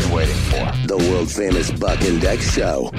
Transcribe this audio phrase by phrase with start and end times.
[0.00, 0.86] been waiting for.
[0.86, 2.90] The world famous Buck and Dex Show.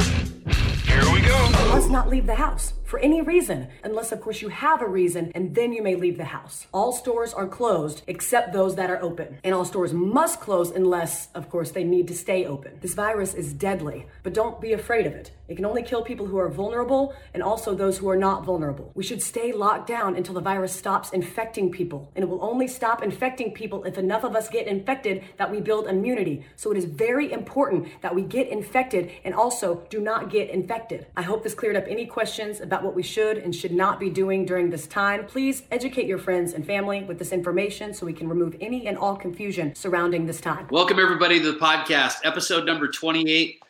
[0.86, 1.50] Here we go.
[1.74, 5.32] Let's not leave the house for any reason, unless, of course, you have a reason,
[5.36, 6.66] and then you may leave the house.
[6.74, 11.28] All stores are closed except those that are open, and all stores must close unless,
[11.36, 12.80] of course, they need to stay open.
[12.82, 15.32] This virus is deadly, but don't be afraid of it.
[15.48, 18.92] It can only kill people who are vulnerable and also those who are not vulnerable.
[18.96, 22.68] We should stay locked down until the virus stops infecting people, and it will only
[22.68, 26.44] stop infecting people if enough of us get infected that we build immunity.
[26.56, 31.06] So it is very important that we get infected and also do not get infected.
[31.16, 34.10] I hope this cleared up any questions about what we should and should not be
[34.10, 35.26] doing during this time.
[35.26, 38.98] Please educate your friends and family with this information so we can remove any and
[38.98, 40.68] all confusion surrounding this time.
[40.72, 43.62] Welcome everybody to the podcast, episode number 28.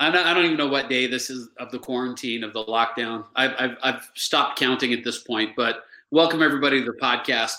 [0.00, 2.64] I don't, I don't even know what day this is of the quarantine of the
[2.64, 3.24] lockdown.
[3.34, 7.54] I've, I've, I've stopped counting at this point, but welcome everybody to the podcast.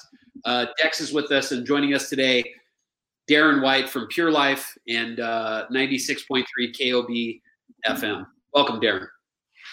[0.46, 2.44] Uh, Dex is with us and joining us today,
[3.30, 7.42] Darren White from PurLife and uh, 96.3 KOB
[7.98, 8.26] FM.
[8.54, 9.08] Welcome, Darren.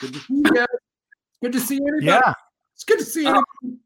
[0.01, 0.67] Good to see you guys.
[1.47, 2.07] Good to see everybody.
[2.07, 2.33] Yeah.
[2.75, 3.79] It's good to see Uh, you.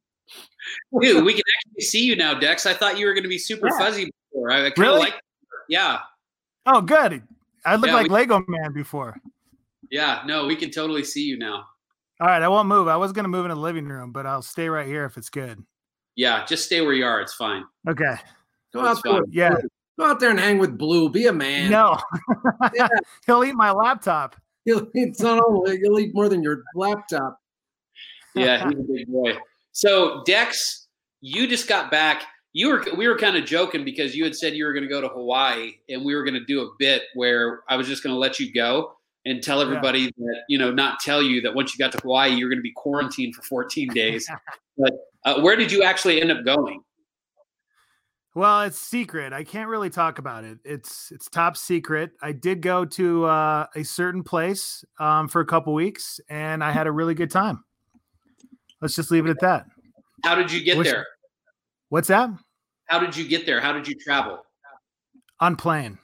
[1.00, 2.64] Dude, we can actually see you now, Dex.
[2.64, 3.78] I thought you were going to be super Yeah.
[3.78, 4.50] fuzzy before.
[4.50, 5.00] I, I Really?
[5.00, 5.20] like.
[5.68, 5.98] Yeah,
[6.66, 7.22] Oh, good.
[7.66, 9.14] I looked Yeah, like we- Lego Man before.
[9.90, 10.22] yeah.
[10.26, 11.66] No, we can totally see you now.
[12.20, 12.88] All right, I won't move.
[12.88, 15.28] I was gonna move in the living room, but I'll stay right here if it's
[15.30, 15.62] good.
[16.16, 17.20] Yeah, just stay where you are.
[17.20, 17.64] It's fine.
[17.88, 18.16] Okay.
[18.72, 19.12] Go out there.
[19.14, 19.22] fine.
[19.30, 19.54] Yeah.
[19.98, 21.08] Go out there and hang with Blue.
[21.10, 21.70] Be a man.
[21.70, 21.98] No,
[22.74, 22.88] Yeah.
[23.26, 24.34] he'll eat my laptop.
[24.66, 27.39] You'll eat, not only, you'll eat more than your laptop.
[28.34, 29.36] Yeah, he's a big boy.
[29.72, 30.88] So Dex,
[31.20, 32.22] you just got back.
[32.52, 34.88] You were we were kind of joking because you had said you were going to
[34.88, 38.02] go to Hawaii and we were going to do a bit where I was just
[38.02, 38.92] going to let you go
[39.24, 42.34] and tell everybody that you know not tell you that once you got to Hawaii
[42.34, 44.28] you're going to be quarantined for 14 days.
[44.78, 44.94] but
[45.24, 46.82] uh, where did you actually end up going?
[48.34, 49.32] Well, it's secret.
[49.32, 50.58] I can't really talk about it.
[50.64, 52.12] It's it's top secret.
[52.22, 56.70] I did go to uh, a certain place um, for a couple weeks, and I
[56.70, 57.64] had a really good time.
[58.80, 59.66] Let's just leave it at that.
[60.24, 61.06] How did you get Which- there?
[61.88, 62.30] What's that?
[62.86, 63.60] How did you get there?
[63.60, 64.44] How did you travel
[65.40, 65.98] On plane.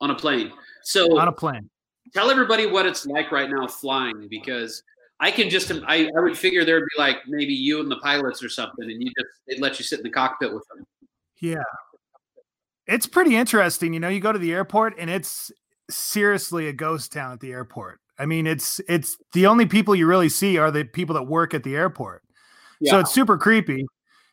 [0.00, 0.52] on a plane?
[0.82, 1.68] So On a plane.
[2.14, 4.82] tell everybody what it's like right now flying because
[5.20, 8.42] I can just I, I would figure there'd be like maybe you and the pilots
[8.44, 10.86] or something and you just they'd let you sit in the cockpit with them.
[11.40, 11.62] Yeah.
[12.86, 13.92] It's pretty interesting.
[13.94, 15.50] You know, you go to the airport and it's
[15.90, 18.00] seriously a ghost town at the airport.
[18.18, 21.54] I mean, it's it's the only people you really see are the people that work
[21.54, 22.22] at the airport.
[22.84, 23.86] So it's super creepy.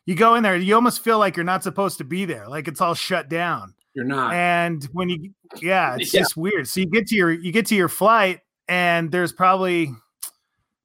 [0.06, 2.68] You go in there, you almost feel like you're not supposed to be there, like
[2.68, 3.74] it's all shut down.
[3.94, 4.34] You're not.
[4.34, 5.30] And when you
[5.62, 6.20] yeah, it's Yeah.
[6.20, 6.68] just weird.
[6.68, 9.92] So you get to your you get to your flight and there's probably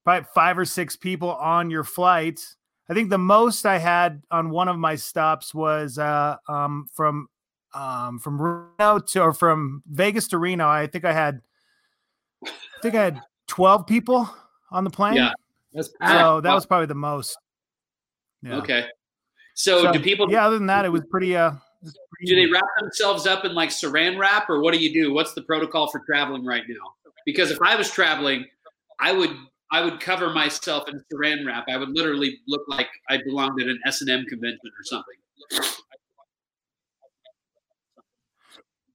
[0.04, 2.46] probably five or six people on your flight.
[2.90, 7.28] I think the most I had on one of my stops was uh um from
[7.74, 10.68] um from Reno to or from Vegas to Reno.
[10.68, 11.42] I think I had
[12.80, 14.30] I think I had 12 people
[14.72, 15.16] on the plane.
[15.16, 15.32] Yeah.
[15.74, 17.38] That's So that was probably the most.
[18.42, 18.56] Yeah.
[18.56, 18.86] Okay.
[19.54, 21.52] So, So, do people yeah, other than that, it was pretty uh
[21.82, 25.14] was do they wrap themselves up in like saran wrap or what do you do?
[25.14, 27.12] What's the protocol for traveling right now?
[27.26, 28.46] Because if I was traveling,
[29.00, 29.36] I would
[29.72, 31.66] I would cover myself in saran wrap.
[31.70, 35.16] I would literally look like I belonged at an S and M convention or something.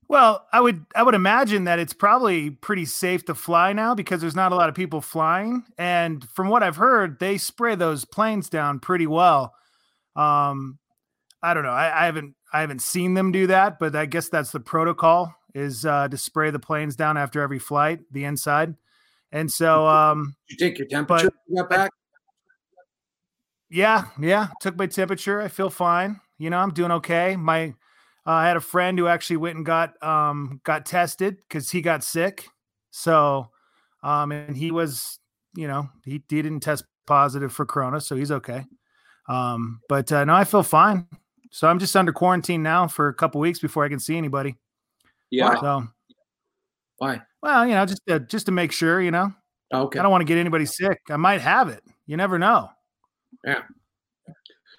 [0.09, 4.21] Well, I would I would imagine that it's probably pretty safe to fly now because
[4.21, 8.05] there's not a lot of people flying, and from what I've heard, they spray those
[8.05, 9.55] planes down pretty well.
[10.15, 10.79] Um,
[11.43, 11.71] I don't know.
[11.71, 15.35] I, I haven't I haven't seen them do that, but I guess that's the protocol
[15.55, 18.75] is uh, to spray the planes down after every flight, the inside,
[19.33, 21.91] and so um, Did you take your temperature you back?
[23.71, 24.49] Yeah, yeah.
[24.61, 25.41] Took my temperature.
[25.41, 26.21] I feel fine.
[26.39, 27.37] You know, I'm doing okay.
[27.37, 27.75] My
[28.27, 31.81] uh, I had a friend who actually went and got um got tested because he
[31.81, 32.47] got sick.
[32.91, 33.51] So
[34.03, 35.19] um and he was,
[35.55, 38.65] you know, he, he didn't test positive for corona, so he's okay.
[39.29, 41.07] Um, but uh, no, I feel fine.
[41.51, 44.57] So I'm just under quarantine now for a couple weeks before I can see anybody.
[45.31, 45.59] Yeah.
[45.61, 45.85] So
[46.99, 47.23] Why?
[47.43, 49.33] well, you know, just to, just to make sure, you know,
[49.73, 49.99] Okay.
[49.99, 51.01] I don't want to get anybody sick.
[51.11, 51.83] I might have it.
[52.07, 52.71] You never know.
[53.45, 53.63] Yeah.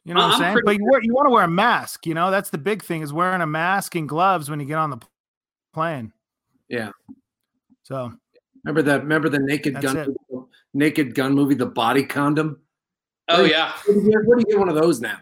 [0.06, 0.62] You know what I'm I'm saying?
[0.66, 2.06] But you, wear, you want to wear a mask.
[2.06, 4.78] You know, that's the big thing is wearing a mask and gloves when you get
[4.78, 5.00] on the
[5.74, 6.14] plane.
[6.70, 6.92] Yeah.
[7.84, 8.14] So
[8.66, 9.02] Remember that?
[9.04, 12.60] Remember the Naked Gun, movie, Naked Gun movie, The Body Condom?
[13.28, 13.74] Oh yeah.
[13.86, 15.20] Where do you get, where do you get one of those now?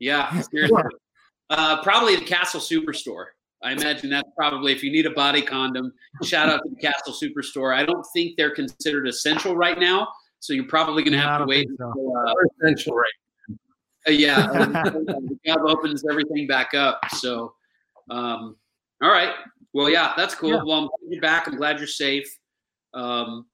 [0.00, 0.82] Yeah, seriously.
[1.48, 3.26] Uh, probably the Castle Superstore.
[3.62, 5.92] I imagine that's probably if you need a body condom.
[6.24, 7.76] Shout out to the Castle Superstore.
[7.76, 10.08] I don't think they're considered essential right now,
[10.40, 11.88] so you're probably going to have to wait think so.
[11.88, 13.12] until uh, essential, right?
[14.08, 17.00] Uh, yeah, uh, the gov opens everything back up.
[17.16, 17.54] So,
[18.10, 18.56] um,
[19.02, 19.34] all right.
[19.72, 20.50] Well, yeah, that's cool.
[20.50, 20.62] Yeah.
[20.64, 21.46] Well, I'm glad you're back.
[21.48, 22.28] I'm glad you're safe.
[22.94, 23.46] Um,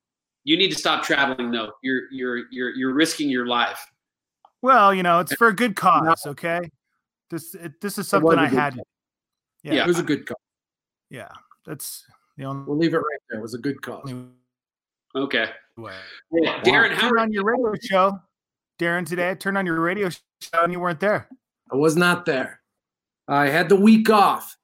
[0.45, 1.73] you need to stop traveling though.
[1.83, 3.85] You're you're you're you're risking your life.
[4.63, 6.25] Well, you know, it's for a good cause.
[6.27, 6.61] Okay,
[7.31, 8.75] this it, this is something I had.
[8.75, 8.87] call.
[9.63, 9.85] Yeah, Yeah.
[9.85, 10.41] It was a good call.
[11.11, 11.29] yeah.
[11.67, 12.05] That's
[12.37, 13.41] the only We'll leave it right there.
[13.41, 14.09] It was a good cause.
[15.17, 15.51] Okay.
[15.77, 15.95] way.
[16.31, 18.21] Well, Darren, how Turn are on your radio show,
[18.79, 19.07] Darren.
[19.07, 20.21] Today, I turned on your radio show
[20.63, 21.29] and you weren't there.
[21.73, 22.61] I was not there.
[23.29, 24.57] I had the week off.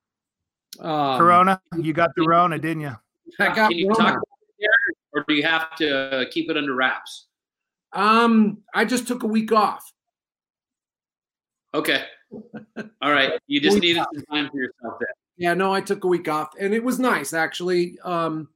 [0.79, 2.97] Um, Corona, you got the Rona, didn't you?
[3.39, 3.99] I got Can you Rona.
[3.99, 4.23] talk about
[4.59, 7.27] it, Darren, or do you have to keep it under wraps?
[7.93, 9.93] Um, I just took a week off.
[11.75, 12.05] Okay.
[13.03, 13.33] All right.
[13.47, 15.09] You just Week needed some time for yourself there.
[15.37, 17.99] Yeah, no, I took a week off, and it was nice actually.
[18.05, 18.49] Um,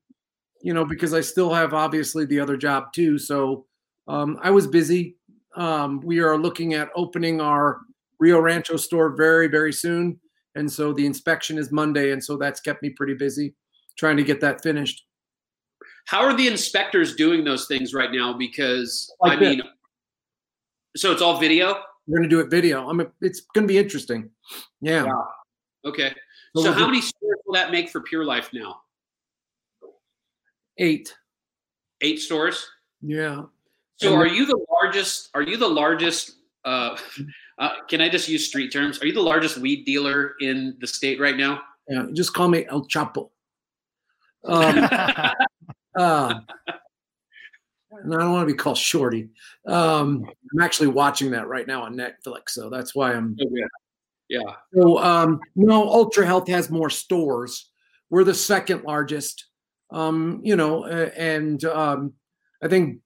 [0.62, 3.19] you know, because I still have obviously the other job too.
[3.19, 3.67] So
[4.08, 5.17] um, I was busy.
[5.56, 7.81] Um, we are looking at opening our
[8.19, 10.20] Rio Rancho store very, very soon,
[10.55, 13.55] and so the inspection is Monday, and so that's kept me pretty busy
[13.97, 15.06] trying to get that finished.
[16.06, 18.32] How are the inspectors doing those things right now?
[18.32, 19.62] Because Like I mean,
[20.97, 21.79] so it's all video.
[22.06, 22.88] We're going to do it video.
[22.88, 24.31] I mean, it's going to be interesting.
[24.81, 25.05] Yeah.
[25.05, 25.29] Wow.
[25.85, 26.14] Okay.
[26.56, 28.81] So So how many stores will that make for PurLife now?
[30.79, 31.12] Eight.
[32.03, 32.67] Eight stores.
[33.03, 33.43] Yeah.
[33.96, 35.31] So are you the largest?
[35.34, 36.32] Are you the largest?
[36.64, 36.96] Uh,
[37.58, 39.02] uh, can I just use street terms?
[39.02, 41.62] Are you the largest weed dealer in the state right now?
[41.88, 42.06] Yeah.
[42.12, 43.31] Just call me El Chapo.
[44.48, 44.78] Um,
[45.98, 46.34] uh,
[47.90, 49.31] and I don't want to be called Shorty.
[49.66, 53.37] Um, I'm actually watching that right now on Netflix, so that's why I'm.
[53.40, 53.66] Oh, yeah.
[54.28, 54.52] Yeah.
[54.75, 57.70] So um, no, Ultra Health has more stores.
[58.10, 59.46] We're the second largest.
[59.90, 62.12] Um, you know, uh, and um,
[62.62, 63.00] I think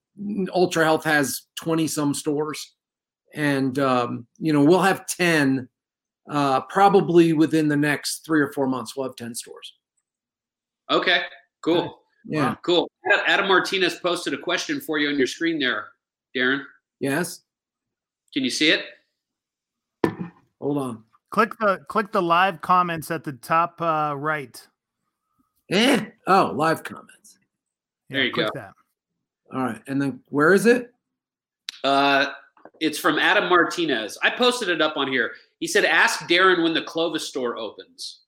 [0.54, 2.74] Ultra Health has 20 some stores,
[3.34, 5.68] and um, you know we'll have 10
[6.30, 8.96] uh, probably within the next three or four months.
[8.96, 9.74] We'll have 10 stores.
[10.90, 11.22] Okay.
[11.62, 11.98] Cool.
[12.24, 12.54] Yeah.
[12.62, 12.90] Cool.
[13.26, 15.88] Adam Martinez posted a question for you on your screen there,
[16.36, 16.62] Darren.
[17.00, 17.42] Yes.
[18.32, 18.84] Can you see it?
[20.60, 21.04] Hold on.
[21.30, 24.66] click the click the live comments at the top uh, right.
[25.70, 26.04] Eh.
[26.26, 27.38] Oh, live comments.
[28.08, 28.60] There you click go.
[28.60, 28.72] That.
[29.52, 29.82] All right.
[29.86, 30.92] And then where is it?
[31.82, 32.26] Uh,
[32.80, 34.18] it's from Adam Martinez.
[34.22, 35.32] I posted it up on here.
[35.58, 38.20] He said, "Ask Darren when the Clovis store opens."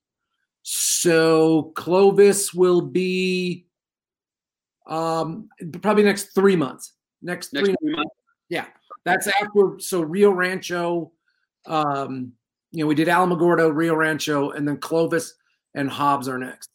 [0.62, 3.66] So Clovis will be
[4.86, 5.48] um
[5.80, 6.92] probably next three months.
[7.22, 8.14] Next, Next three three months.
[8.48, 8.66] Yeah,
[9.04, 9.78] that's after.
[9.78, 11.12] So Rio Rancho,
[11.66, 12.32] um,
[12.72, 15.34] you know, we did Alamogordo, Rio Rancho, and then Clovis
[15.74, 16.68] and Hobbs are next.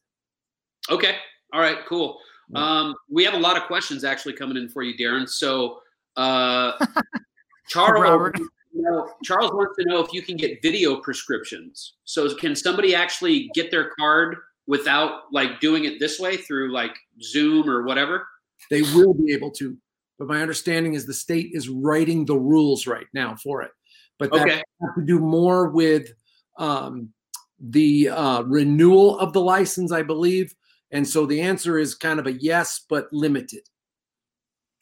[0.89, 1.15] Okay.
[1.53, 1.79] All right.
[1.87, 2.19] Cool.
[2.55, 5.27] Um, we have a lot of questions actually coming in for you, Darren.
[5.27, 5.79] So,
[6.15, 6.73] uh,
[7.69, 8.31] Charles,
[8.73, 11.95] you know, Charles wants to know if you can get video prescriptions.
[12.05, 16.95] So, can somebody actually get their card without like doing it this way through like
[17.21, 18.27] Zoom or whatever?
[18.69, 19.77] They will be able to,
[20.17, 23.71] but my understanding is the state is writing the rules right now for it.
[24.19, 24.63] But that Okay.
[24.81, 26.11] have to do more with
[26.57, 27.09] um,
[27.59, 30.53] the uh, renewal of the license, I believe.
[30.91, 33.61] And so the answer is kind of a yes, but limited.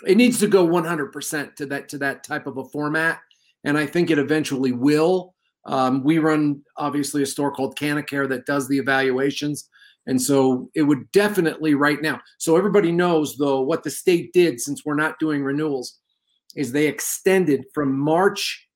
[0.05, 3.19] It needs to go 100% to that to that type of a format,
[3.63, 5.33] and I think it eventually will.
[5.65, 9.69] Um, we run obviously a store called Canacare that does the evaluations,
[10.05, 12.19] and so it would definitely right now.
[12.37, 15.99] So everybody knows though what the state did since we're not doing renewals
[16.55, 18.67] is they extended from March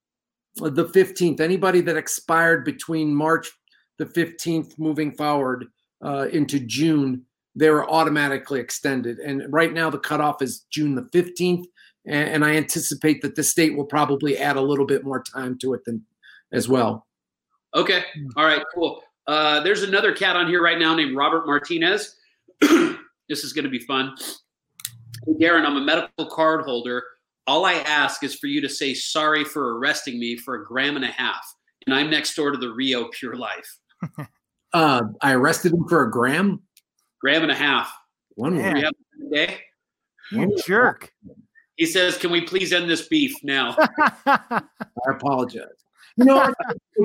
[0.55, 1.39] the 15th.
[1.39, 3.49] Anybody that expired between March
[3.97, 5.67] the 15th moving forward
[6.03, 7.25] uh, into June,
[7.55, 9.19] they were automatically extended.
[9.19, 11.65] And right now the cutoff is June the 15th.
[12.05, 15.57] And, and I anticipate that the state will probably add a little bit more time
[15.59, 16.05] to it than
[16.51, 17.05] as well.
[17.75, 18.03] Okay.
[18.35, 18.63] All right.
[18.73, 19.01] Cool.
[19.27, 22.15] Uh, there's another cat on here right now named Robert Martinez.
[22.61, 24.15] this is going to be fun.
[25.25, 27.03] Hey, Darren, I'm a medical card holder.
[27.45, 30.95] All I ask is for you to say sorry for arresting me for a gram
[30.95, 31.45] and a half.
[31.85, 34.27] And I'm next door to the Rio PurLife.
[34.73, 36.61] Uh, I arrested him for a gram.
[37.21, 37.91] Gram and a half.
[38.35, 38.65] One Yeah.
[38.67, 38.73] word.
[38.75, 38.93] We have
[39.27, 39.57] a day.
[40.31, 41.11] You jerk.
[41.75, 43.75] He says, Can we please end this beef now?
[44.25, 44.61] I
[45.09, 45.65] apologize.
[46.17, 46.53] You know, I-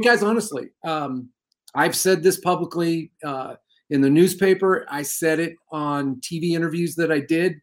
[0.03, 1.29] guys, honestly, um,
[1.75, 3.55] I've said this publicly uh,
[3.91, 4.85] in the newspaper.
[4.89, 7.61] I said it on TV interviews that I did.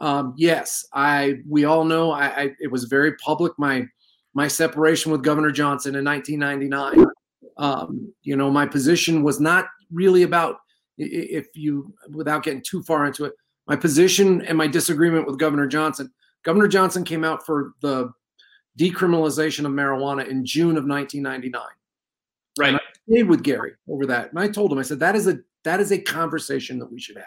[0.00, 1.36] Um, yes, I.
[1.48, 2.50] We all know I, I.
[2.60, 3.52] It was very public.
[3.58, 3.86] My
[4.34, 7.06] my separation with Governor Johnson in 1999.
[7.58, 10.56] Um, you know, my position was not really about
[10.96, 13.32] if you, without getting too far into it,
[13.66, 16.12] my position and my disagreement with Governor Johnson.
[16.44, 18.10] Governor Johnson came out for the
[18.78, 21.62] decriminalization of marijuana in June of 1999.
[22.58, 22.74] right.
[22.74, 25.38] I stayed with Gary over that, and I told him, I said that is a
[25.64, 27.26] that is a conversation that we should have.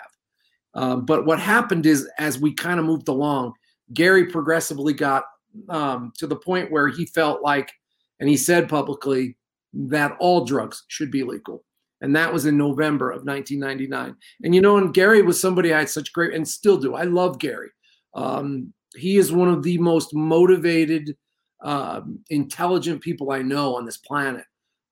[0.74, 3.54] Um, but what happened is, as we kind of moved along,
[3.94, 5.26] Gary progressively got
[5.70, 7.72] um, to the point where he felt like,
[8.20, 9.38] and he said publicly
[9.74, 11.64] that all drugs should be legal.
[12.02, 14.16] And that was in November of 1999.
[14.44, 16.96] And you know, and Gary was somebody I had such great, and still do.
[16.96, 17.70] I love Gary.
[18.16, 21.16] Um, he is one of the most motivated,
[21.64, 24.46] uh, intelligent people I know on this planet.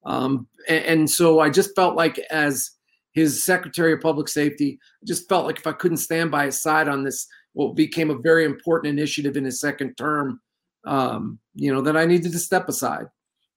[0.06, 2.72] Um, and, and, so I just felt like, as
[3.12, 6.62] his Secretary of Public Safety, I just felt like if I couldn't stand by his
[6.62, 10.40] side on this, what became a very important initiative in his second term,
[10.86, 13.08] um, you know, that I needed to step aside.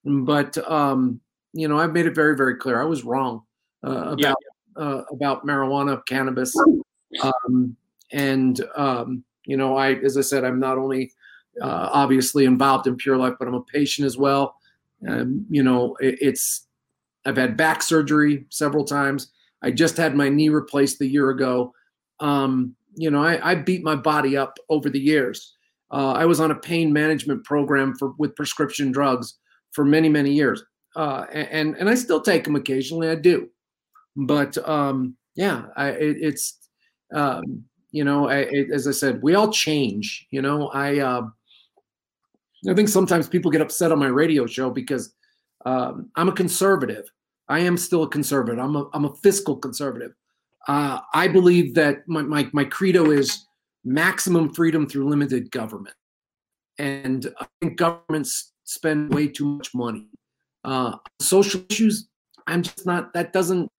[0.05, 1.21] But um,
[1.53, 3.43] you know, I've made it very, very clear I was wrong
[3.85, 4.83] uh, about yeah.
[4.83, 6.55] uh, about marijuana, cannabis,
[7.23, 7.77] um,
[8.13, 11.13] and um, you know, I, as I said, I'm not only
[11.61, 14.57] uh, obviously involved in PurLife, but I'm a patient as well.
[15.07, 16.67] Um, you know, it, it's
[17.25, 19.31] I've had back surgery several times.
[19.63, 21.73] I just had my knee replaced a year ago.
[22.21, 25.55] Um, you know, I, I, beat my body up over the years.
[25.91, 29.39] Uh, I was on a pain management program for with prescription drugs
[29.73, 30.63] for many, many years,
[30.97, 33.09] uh, and and I still take them occasionally.
[33.09, 33.49] I do,
[34.17, 36.59] but um, yeah, I, it, it's
[37.15, 40.27] um, you know, I, it, as I said, we all change.
[40.31, 41.29] You know, I uh,
[42.69, 45.15] I think sometimes people get upset on my radio show because
[45.65, 47.11] um, I'm a conservative.
[47.49, 48.63] I am still a conservative.
[48.63, 50.13] I'm a I'm a fiscal conservative.
[50.69, 53.47] Uh, I believe that my, my my credo is
[53.85, 55.97] maximum freedom through limited government,
[56.79, 60.09] and I think governments spend way too much money.
[60.65, 62.09] Uh, social issues,
[62.47, 63.13] I'm just not.
[63.15, 63.71] That doesn't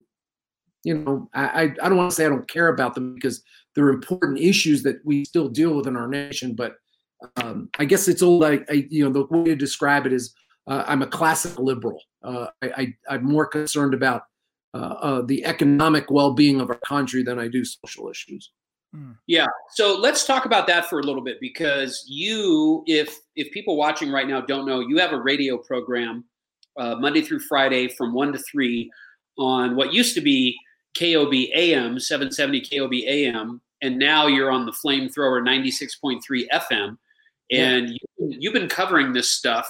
[0.83, 3.41] you know, I, I don't want to say I don't care about them because
[3.73, 6.55] they're important issues that we still deal with in our nation.
[6.55, 6.75] But
[7.37, 10.35] um, I guess it's all like, I, you know, the way to describe it is
[10.67, 11.99] uh, I'm a classic liberal.
[12.23, 14.23] Uh, I, I, am more concerned about
[14.73, 18.51] uh, uh, the economic well-being of our country than I do social issues.
[18.93, 19.12] Hmm.
[19.27, 19.47] Yeah.
[19.71, 24.12] So let's talk about that for a little bit because you, if if people watching
[24.12, 26.25] right now don't know, you have a radio program
[26.77, 28.91] uh, Monday through Friday from one to three
[29.38, 30.57] on what used to be
[30.97, 36.19] KOB AM, 770 KOB AM, and now you're on the flamethrower 96.3
[36.53, 36.97] FM.
[37.51, 37.97] And yeah.
[38.17, 39.67] you, have been covering this stuff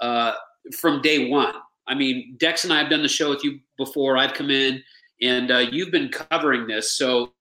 [0.00, 0.32] uh,
[0.78, 1.54] from day one.
[1.86, 4.16] I mean, Dex and I have done the show with you before.
[4.16, 4.82] I've come in,
[5.22, 6.92] and uh, you've been covering this.
[6.92, 7.32] So,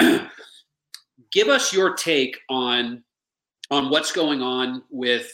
[1.32, 3.02] give us your take on
[3.70, 5.30] on what's going on with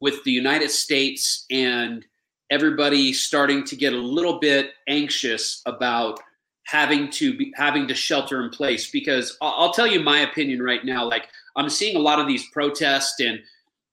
[0.00, 2.04] with the United States and
[2.50, 6.20] everybody starting to get a little bit anxious about
[6.66, 8.90] having to be having to shelter in place.
[8.90, 12.48] Because I'll, tell you my opinion right now like i'm seeing a lot of these
[12.50, 13.40] protests and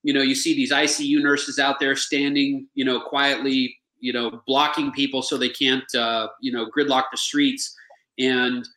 [0.04, 4.42] you know you see these icu nurses out there standing you know quietly you know
[4.46, 7.74] blocking people so they can't uh, you know gridlock the streets.
[8.20, 8.68] And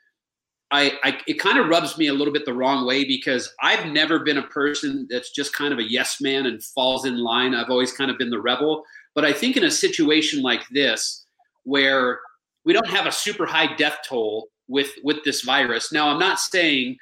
[0.75, 3.87] I, I it kind of rubs me a little bit the wrong way because I've
[3.87, 7.54] never been a person that's just kind of a yes man and falls in line.
[7.54, 8.83] I've always kind of been the rebel.
[9.14, 11.26] But I think in a situation like this,
[11.62, 12.19] where
[12.64, 15.93] we don't have a super high death toll with with this virus.
[15.93, 16.97] Now, I'm not saying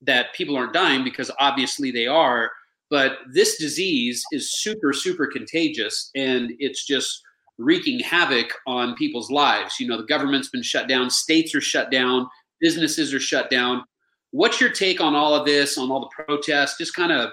[0.00, 2.50] that people aren't dying because obviously they are,
[2.88, 7.22] but this disease is super super contagious and it's just
[7.58, 9.78] wreaking havoc on people's lives.
[9.78, 12.26] You know, the government's been shut down, states are shut down,
[12.60, 13.84] businesses are shut down.
[14.30, 16.76] What's your take on all of this, on all the protests?
[16.78, 17.30] Just kind of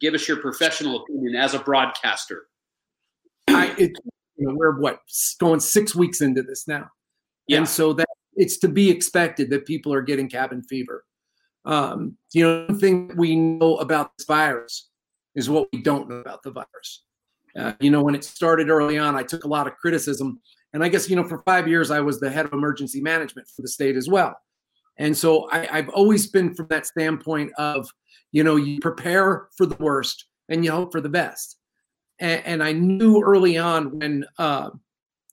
[0.00, 2.46] give us your professional opinion as a broadcaster.
[3.48, 3.92] I, it,
[4.36, 5.00] you know, we're what
[5.38, 6.88] going six weeks into this now.
[7.46, 7.58] Yeah.
[7.58, 11.04] And so that it's to be expected that people are getting cabin fever.
[11.64, 14.88] Um, you know, one thing we know about this virus
[15.34, 17.04] is what we don't know about the virus.
[17.56, 20.40] Uh, you know, when it started early on, I took a lot of criticism.
[20.72, 23.46] And I guess, you know, for five years, I was the head of emergency management
[23.54, 24.34] for the state as well.
[24.96, 27.88] And so I, have always been from that standpoint of,
[28.32, 31.58] you know, you prepare for the worst and you hope for the best.
[32.20, 34.70] And, and I knew early on when uh,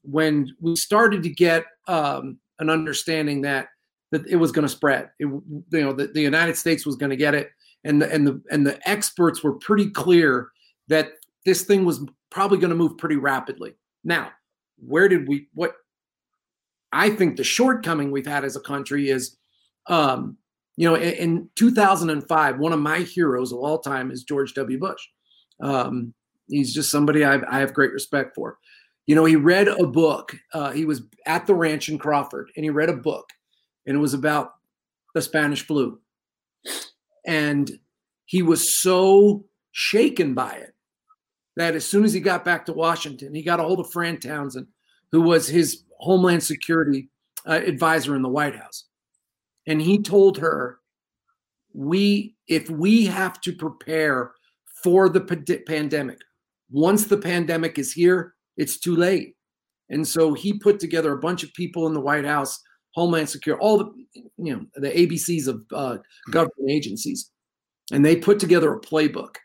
[0.04, 3.68] when we started to get um, an understanding that
[4.12, 5.10] that it was going to spread.
[5.20, 7.52] It, you know, the, the United States was going to get it,
[7.84, 10.50] and the and the and the experts were pretty clear
[10.88, 11.12] that
[11.46, 13.76] this thing was probably going to move pretty rapidly.
[14.04, 14.32] Now,
[14.78, 15.48] where did we?
[15.54, 15.74] What
[16.92, 19.38] I think the shortcoming we've had as a country is,
[19.88, 20.38] um,
[20.78, 24.80] you know, in, in 2005, one of my heroes of all time is George W.
[24.80, 25.02] Bush.
[25.62, 26.14] Um,
[26.48, 28.58] he's just somebody I've, I have great respect for.
[29.06, 30.36] You know, he read a book.
[30.54, 33.30] Uh, he was at the ranch in Crawford, and he read a book,
[33.86, 34.54] and it was about
[35.14, 36.00] the Spanish flu.
[37.26, 37.70] And
[38.26, 40.74] he was so shaken by it
[41.58, 44.20] that as soon as he got back to Washington, he got a hold of Fran
[44.20, 44.68] Townsend,
[45.12, 47.10] who was his Homeland Security
[47.46, 48.86] uh, advisor in the White House,
[49.68, 50.80] and he told her,
[51.74, 54.34] "We, if we have to prepare
[54.84, 56.20] for the pand- pandemic,
[56.70, 59.36] once the pandemic is here, it's too late."
[59.90, 62.62] And so he put together a bunch of people in the White House,
[62.96, 63.92] Homeland Security, all the
[64.38, 65.98] you know the ABCs of uh,
[66.32, 67.30] government agencies,
[67.92, 69.36] and they put together a playbook.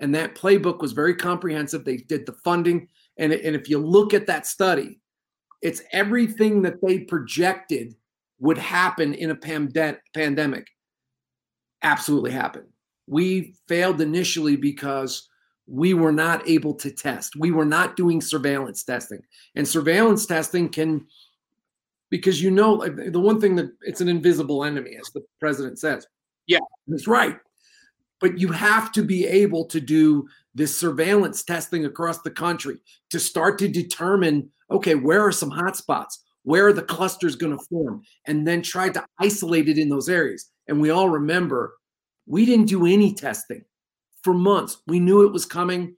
[0.00, 1.84] And that playbook was very comprehensive.
[1.84, 5.00] They did the funding, and and if you look at that study,
[5.60, 7.94] it's everything that they projected
[8.38, 10.66] would happen in a pande- pandemic.
[11.82, 12.68] Absolutely happened.
[13.06, 15.28] We failed initially because
[15.66, 17.36] we were not able to test.
[17.36, 19.20] We were not doing surveillance testing.
[19.54, 21.06] And surveillance testing can,
[22.10, 26.06] because you know, the one thing that it's an invisible enemy, as the president says.
[26.46, 26.60] Yeah.
[26.86, 27.38] That's right.
[28.20, 32.78] But you have to be able to do this surveillance testing across the country
[33.10, 36.18] to start to determine okay, where are some hotspots?
[36.44, 38.02] Where are the clusters going to form?
[38.26, 40.50] And then try to isolate it in those areas.
[40.68, 41.74] And we all remember
[42.26, 43.64] we didn't do any testing
[44.22, 44.78] for months.
[44.86, 45.96] We knew it was coming.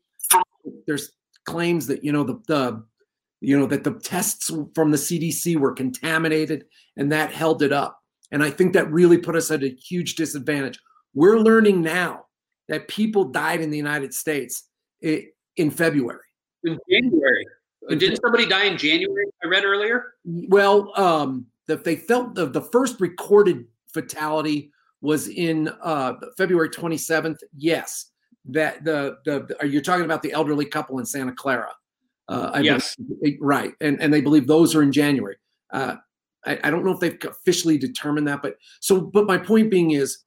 [0.87, 1.12] There's
[1.45, 2.85] claims that you know the, the
[3.41, 6.65] you know that the tests from the CDC were contaminated
[6.97, 7.99] and that held it up.
[8.33, 10.81] And I think that really put us at a huge disadvantage.
[11.15, 12.25] We're learning now
[12.69, 14.69] that people died in the United States
[15.03, 15.23] eh,
[15.57, 16.21] in February.
[16.65, 17.47] In January.
[17.88, 19.26] Didn't somebody die in January?
[19.45, 20.14] I read earlier.
[20.25, 27.38] Well, um, that they felt the, the first recorded fatality was in uh, February 27th.
[27.57, 28.11] Yes,
[28.47, 31.73] that the the are you talking about the elderly couple in Santa Clara?
[32.28, 35.37] Uh, I yes, believe, right, and and they believe those are in January.
[35.73, 35.97] Uh,
[36.45, 39.93] I, I don't know if they've officially determined that, but so but my point being
[39.93, 40.25] is,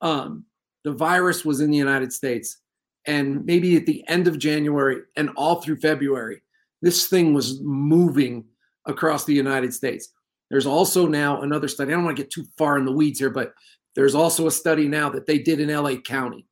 [0.00, 0.44] um,
[0.84, 2.58] the virus was in the United States,
[3.06, 6.42] and maybe at the end of January and all through February,
[6.82, 8.44] this thing was moving
[8.86, 10.12] across the United States.
[10.50, 11.92] There's also now another study.
[11.92, 13.54] I don't want to get too far in the weeds here, but
[13.94, 16.46] there's also a study now that they did in LA County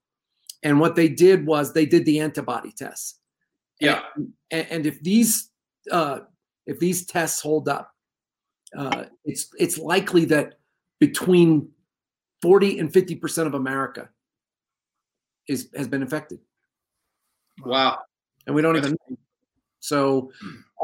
[0.62, 3.18] and what they did was they did the antibody tests.
[3.80, 4.02] Yeah.
[4.50, 5.50] And, and if these
[5.90, 6.20] uh,
[6.66, 7.90] if these tests hold up,
[8.76, 10.58] uh, it's it's likely that
[10.98, 11.70] between
[12.42, 14.10] 40 and 50 percent of America
[15.48, 16.40] is has been infected.
[17.64, 17.98] Wow.
[18.46, 19.16] And we don't even know.
[19.80, 20.30] So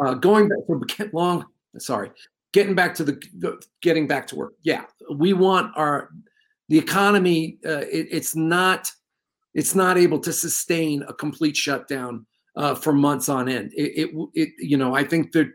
[0.02, 0.80] uh, going back for
[1.12, 1.46] long,
[1.78, 2.10] sorry,
[2.52, 4.54] getting back to the getting back to work.
[4.62, 6.10] Yeah, we want our
[6.68, 7.58] the economy.
[7.64, 8.90] Uh, it, it's not
[9.54, 13.72] it's not able to sustain a complete shutdown uh, for months on end.
[13.74, 15.50] It, it, it, you know, I think that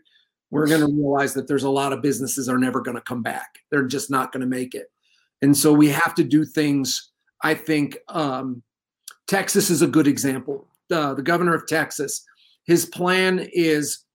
[0.49, 3.21] we're going to realize that there's a lot of businesses are never going to come
[3.21, 3.59] back.
[3.69, 4.87] They're just not going to make it,
[5.41, 7.11] and so we have to do things.
[7.43, 8.61] I think um,
[9.27, 10.67] Texas is a good example.
[10.91, 12.23] Uh, the governor of Texas,
[12.65, 14.05] his plan is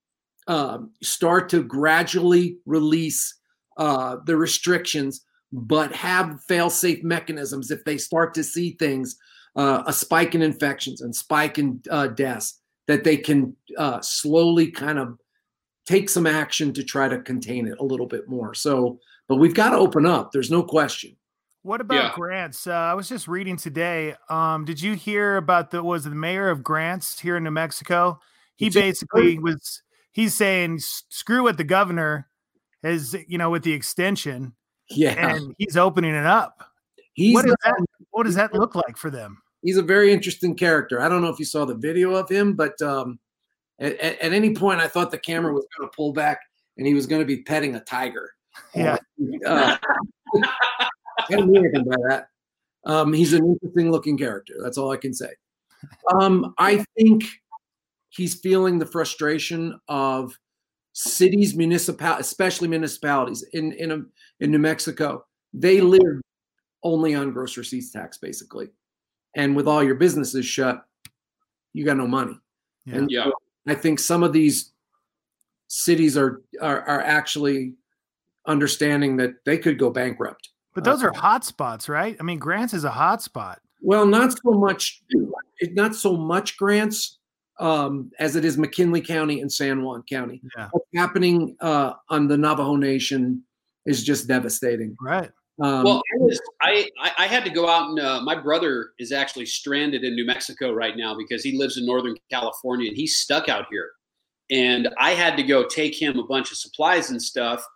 [0.46, 3.35] uh, start to gradually release
[3.76, 9.16] uh, the restrictions, but have fail-safe mechanisms if they start to see things
[9.56, 14.70] uh, a spike in infections and spike in uh, deaths that they can uh, slowly
[14.70, 15.18] kind of
[15.87, 18.54] take some action to try to contain it a little bit more.
[18.54, 20.30] So, but we've got to open up.
[20.32, 21.16] There's no question.
[21.62, 22.12] What about yeah.
[22.14, 22.68] grants?
[22.68, 24.14] Uh, I was just reading today.
[24.28, 28.20] Um, did you hear about the was the mayor of Grants here in New Mexico?
[28.57, 32.29] He basically was he's saying screw what the governor
[32.83, 34.55] is, you know, with the extension.
[34.90, 36.62] Yeah, and he's opening it up.
[37.14, 37.75] He's what, does that,
[38.11, 39.38] what does that look like for them?
[39.66, 41.01] he's a very interesting character.
[41.01, 43.19] I don't know if you saw the video of him, but um,
[43.81, 46.38] at, at, any point, I thought the camera was going to pull back
[46.79, 48.31] and he was going to be petting a tiger.
[48.77, 48.97] Yeah.
[49.45, 49.77] Uh,
[50.37, 52.29] I didn't mean anything by that.
[52.85, 54.55] Um, he's an interesting looking character.
[54.62, 55.31] That's all I can say.
[56.14, 57.25] Um, I think
[58.16, 60.38] he's feeling the frustration of
[60.92, 63.98] cities, municipal, especially municipalities in in a,
[64.40, 65.24] in New Mexico.
[65.52, 66.20] They live
[66.83, 68.68] only on gross receipts tax, basically
[69.37, 70.85] and with all your businesses shut,
[71.72, 72.37] you got no money.
[72.87, 72.96] Yeah.
[72.96, 73.31] And yeah.
[73.68, 74.72] I think some of these
[75.68, 77.74] cities are, are are actually
[78.46, 80.50] understanding that they could go bankrupt.
[80.74, 82.16] But those uh, are hot spots, right?
[82.18, 83.61] I mean, Grants is a hot spot.
[83.83, 85.02] Well, not so much,
[85.72, 87.15] not so much Grants
[87.59, 90.42] um, as it is McKinley County and San Juan County.
[90.57, 90.69] Yeah.
[90.73, 93.42] What's happening uh, on the Navajo Nation
[93.87, 94.97] is just devastating.
[95.01, 95.31] Right.
[95.62, 99.11] Um, well, I, was, I, I had to go out and uh, my brother is
[99.11, 103.16] actually stranded in New Mexico right now because he lives in Northern California and he's
[103.16, 103.90] stuck out here.
[104.51, 107.66] And I had to go take him a bunch of supplies and stuff.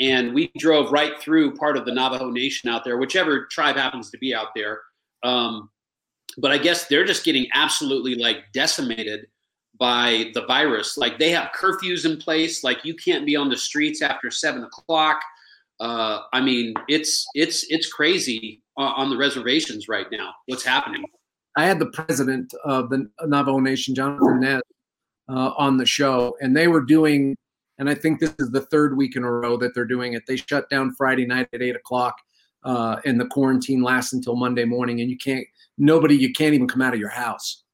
[0.00, 4.10] And we drove right through part of the Navajo Nation out there, whichever tribe happens
[4.10, 4.80] to be out there.
[5.22, 5.70] Um,
[6.38, 9.26] but I guess they're just getting absolutely like decimated
[9.78, 10.96] by the virus.
[10.96, 12.64] Like they have curfews in place.
[12.64, 15.20] Like you can't be on the streets after seven o'clock.
[15.80, 20.32] Uh, I mean, it's it's it's crazy on, the reservations right now.
[20.46, 21.04] What's happening?
[21.56, 24.60] I had the president of the Navajo Nation, Jonathan Nez,
[25.28, 27.36] uh, on the show, and they were doing,
[27.78, 30.24] and I think this is the third week in a row that they're doing it.
[30.26, 32.16] They shut down Friday night at eight o'clock,
[32.64, 35.46] uh, and the quarantine lasts until Monday morning, and you can't,
[35.78, 37.64] nobody, you can't even come out of your house.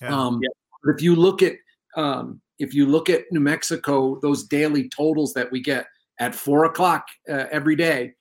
[0.00, 0.16] Yeah.
[0.16, 0.40] Um,
[0.82, 1.54] But if you look at,
[1.96, 5.86] um, if you look at New Mexico, those daily totals that we get
[6.18, 8.14] at four o'clock uh, every day,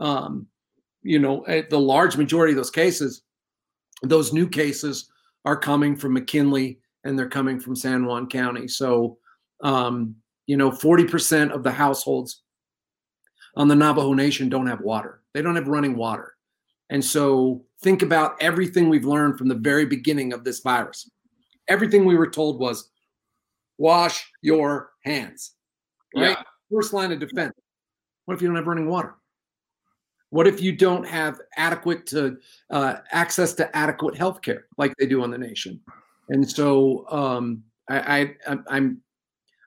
[0.00, 0.46] um,
[1.02, 3.22] you know, eh, the large majority of those cases,
[4.02, 5.10] those new cases
[5.44, 8.68] are coming from McKinley and they're coming from San Juan County.
[8.68, 9.18] So,
[9.62, 10.14] um,
[10.46, 12.42] you know, 40% of the households
[13.56, 15.22] on the Navajo Nation don't have water.
[15.32, 16.34] They don't have running water.
[16.90, 21.10] And so think about everything we've learned from the very beginning of this virus.
[21.68, 22.90] Everything we were told was
[23.78, 25.52] wash your hands.
[26.14, 26.30] Right?
[26.30, 26.42] Yeah.
[26.72, 27.54] First line of defense.
[28.24, 29.14] What if you don't have running water?
[30.30, 32.38] What if you don't have adequate to
[32.70, 35.80] uh, access to adequate health care like they do on the nation?
[36.28, 39.02] And so um, I, I, I'm- I'm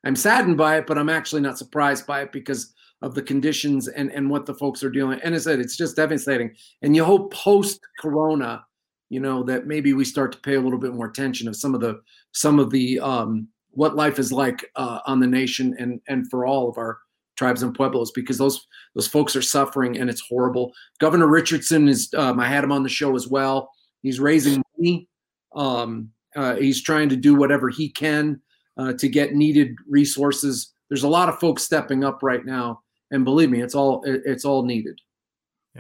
[0.06, 2.73] I'm saddened by it, but I'm actually not surprised by it because
[3.04, 5.20] of the conditions and and what the folks are dealing.
[5.24, 6.56] And I said, it's just devastating.
[6.82, 8.66] And you hope post Corona,
[9.10, 11.76] you know, that maybe we start to pay a little bit more attention of some
[11.76, 16.02] of the some of the um, what life is like uh, on the nation and
[16.08, 16.98] and for all of our
[17.36, 20.72] tribes and pueblos because those those folks are suffering and it's horrible.
[21.00, 23.70] Governor Richardson is um, I had him on the show as well.
[24.02, 25.08] He's raising money.
[25.56, 28.42] Um, uh, he's trying to do whatever he can
[28.78, 30.74] uh, to get needed resources.
[30.90, 34.24] There's a lot of folks stepping up right now, and believe me, it's all it-
[34.26, 35.00] it's all needed.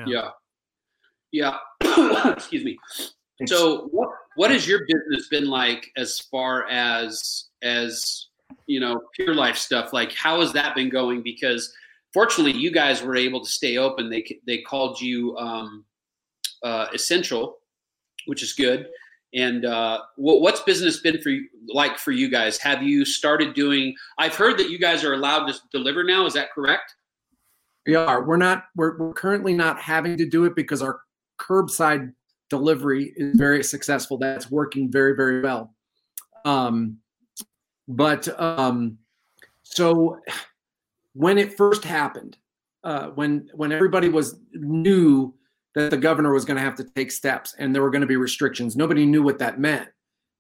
[0.07, 0.29] Yeah.
[1.31, 1.57] Yeah.
[2.31, 2.77] Excuse me.
[3.47, 8.27] So what what has your business been like as far as as
[8.67, 9.93] you know PurLife stuff?
[9.93, 11.21] Like how has that been going?
[11.23, 11.73] Because
[12.13, 14.09] fortunately, you guys were able to stay open.
[14.09, 15.85] They they called you um,
[16.61, 17.57] uh, essential,
[18.27, 18.87] which is good.
[19.35, 22.59] And uh, what, what's business been for you, like for you guys?
[22.59, 23.95] Have you started doing?
[24.19, 26.27] I've heard that you guys are allowed to deliver now.
[26.27, 26.93] Is that correct?
[27.85, 28.23] We are.
[28.23, 28.65] We're not.
[28.75, 31.01] We're, we're currently not having to do it because our
[31.39, 32.13] curbside
[32.49, 34.17] delivery is very successful.
[34.17, 35.73] That's working very very well.
[36.45, 36.97] Um,
[37.87, 38.97] but um,
[39.63, 40.19] so
[41.13, 42.37] when it first happened,
[42.83, 45.33] uh, when when everybody was knew
[45.75, 48.07] that the governor was going to have to take steps and there were going to
[48.07, 49.89] be restrictions, nobody knew what that meant,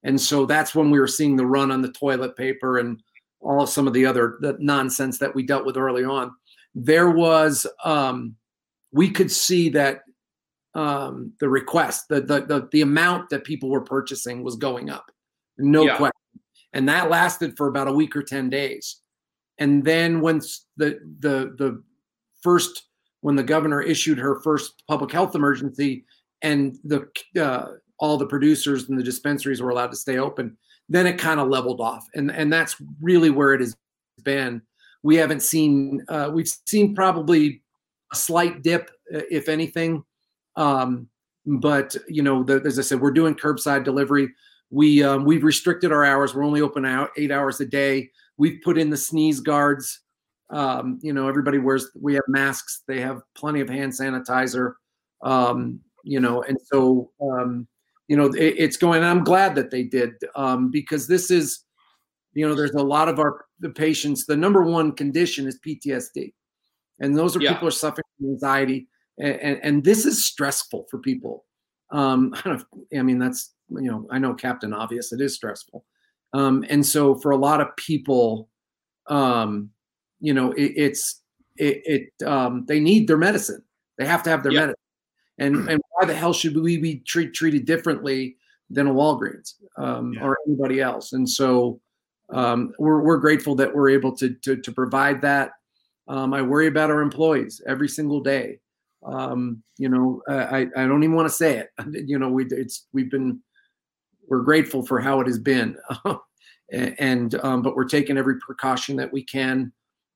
[0.03, 3.01] and so that's when we were seeing the run on the toilet paper and
[3.41, 6.33] all of some of the other the nonsense that we dealt with early on
[6.75, 8.35] there was um,
[8.91, 10.01] we could see that
[10.75, 15.11] um, the request the, the the the amount that people were purchasing was going up.
[15.57, 15.97] No Yeah.
[15.97, 16.13] question.
[16.73, 18.99] And that lasted for about a week or 10 days.
[19.59, 21.83] And then once the the the
[22.41, 22.83] first
[23.21, 26.05] when the governor issued her first public health emergency
[26.41, 27.07] and the
[27.39, 30.57] uh, all the producers and the dispensaries were allowed to stay open
[30.89, 32.05] then it kind of leveled off.
[32.13, 33.75] And and that's really where it has
[34.23, 34.61] been
[35.03, 37.61] we haven't seen uh, we've seen probably
[38.11, 40.03] a slight dip uh, if anything.
[40.55, 41.09] Um,
[41.45, 44.29] but you know the, as i said we're doing curbside delivery.
[44.69, 46.33] We um, we've restricted our hours.
[46.33, 48.09] We're only open out eight hours a day.
[48.37, 49.99] We've put in the sneeze guards.
[50.49, 52.83] Um, you know everybody wears we have masks.
[52.87, 54.73] They have plenty of hand sanitizer.
[55.21, 57.67] Um, you know and so um,
[58.07, 61.63] you know it, it's going i'm glad that they did um, because this is
[62.33, 66.33] you know there's a lot of our the patients the number one condition is ptsd
[66.99, 67.53] and those are Yeah.
[67.53, 68.87] people are suffering from anxiety
[69.19, 71.45] and, and and this is stressful for people
[71.91, 72.65] um I, don't
[72.97, 75.85] I mean that's you know i know captain obvious it is stressful
[76.33, 78.49] um and so for a lot of people
[79.07, 79.69] um
[80.19, 81.21] you know it, it's
[81.57, 81.81] it,
[82.19, 83.63] it um they need their medicine
[83.97, 84.59] they have to have their Yeah.
[84.59, 84.75] medicine
[85.39, 88.37] and and why the hell should we be treat, treated differently
[88.69, 90.23] than a Walgreens um, Yeah.
[90.23, 91.13] or anybody else?
[91.13, 91.79] And so
[92.33, 95.51] um, we're we're grateful that we're able to to, to provide that.
[96.07, 98.59] Um, I worry about our employees every single day.
[99.05, 101.69] Um, you know, I I don't even want to say it.
[102.07, 103.39] You know, we it's we've been
[104.27, 105.77] we're grateful for how it has been,
[106.71, 109.71] and um, but we're taking every precaution that we can.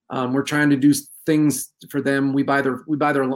[0.09, 0.93] Um, we're trying to do
[1.25, 2.33] things for them.
[2.33, 3.29] We buy their we buy their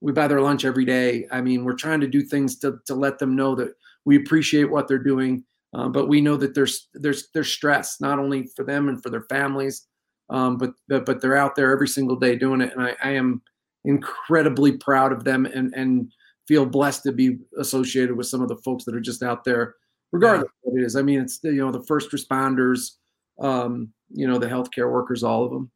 [0.00, 1.26] we buy their lunch every day.
[1.30, 4.70] I mean, we're trying to do things to to let them know that we appreciate
[4.70, 8.64] what they're doing, uh, but we know that there's there's there's stress not only for
[8.64, 9.86] them and for their families,
[10.30, 13.10] um, but, but but they're out there every single day doing it, and I, I
[13.10, 13.42] am
[13.84, 16.10] incredibly proud of them and and
[16.46, 19.74] feel blessed to be associated with some of the folks that are just out there
[20.12, 20.96] regardless of what it is.
[20.96, 22.92] I mean, it's the, you know the first responders,
[23.40, 25.70] um, you know the healthcare workers, all of them.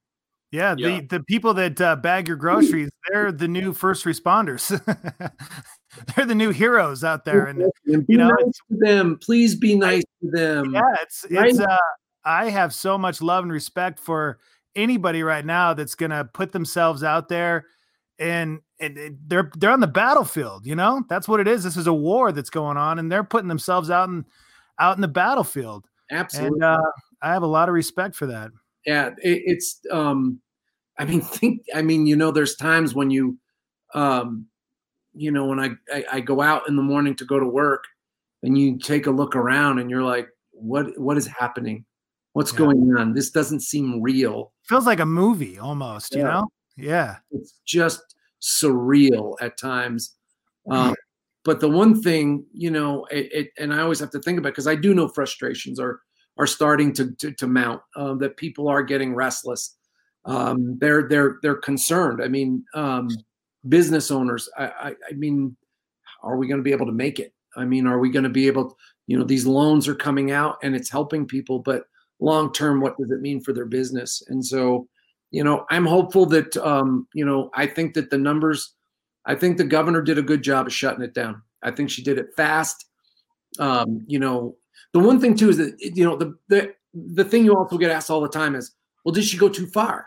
[0.51, 1.01] Yeah, Yeah.
[1.01, 4.71] the the people that uh, bag your groceries, they're the new first responders.
[6.17, 9.19] they're the new heroes out there, and And you know, nice to them.
[9.21, 10.73] Please be nice to them.
[10.73, 11.51] yeah, it's right?
[11.51, 11.61] it's.
[11.61, 11.77] Uh,
[12.25, 14.39] I have so much love and respect for
[14.77, 17.67] anybody right now that's gonna put themselves out there,
[18.19, 20.67] and and they're they're on the battlefield.
[20.67, 21.65] You know, that's what it is.
[21.65, 24.25] This is a war that's going on, and they're putting themselves out in
[24.79, 25.87] out in the battlefield.
[26.11, 26.57] Absolutely.
[26.57, 26.83] And uh,
[27.23, 28.51] I have a lot of respect for that.
[28.87, 30.41] yeah it, it's um
[30.99, 33.39] i mean think i mean you know there's times when you
[33.95, 34.47] um
[35.15, 37.85] you know when I, I i go out in the morning to go to work
[38.43, 41.85] and you take a look around and you're like what what is happening
[42.33, 42.59] what's Yeah.
[42.59, 46.15] going on this doesn't seem real Feels like a movie almost.
[46.15, 46.47] You know?
[46.77, 47.17] Yeah.
[47.31, 48.01] it's just
[48.41, 50.17] surreal at times
[50.71, 50.95] um
[51.45, 54.51] but the one thing you know it, it and i always have to think about
[54.51, 56.01] because i do know frustrations are
[56.39, 59.77] are starting to to, to mount um, that people are getting restless
[60.25, 63.09] um they're they're they're concerned i mean um
[63.69, 65.57] business owners i i, I mean
[66.23, 67.35] are we going to be able to make it?
[67.57, 70.57] I mean are we going to be able you know these loans are coming out
[70.63, 71.85] and it's helping people but
[72.21, 74.23] long term what does it mean for their business?
[74.29, 74.89] And so
[75.31, 78.75] you know i'm hopeful that um you know i think that the numbers
[79.27, 81.43] i think the governor did a good job of shutting it down.
[81.63, 82.87] I think she did it fast.
[83.59, 84.57] Um you know
[84.95, 87.91] the one thing too is that you know the the the thing you also get
[87.91, 88.73] asked all the time is
[89.05, 90.07] well did she go too far?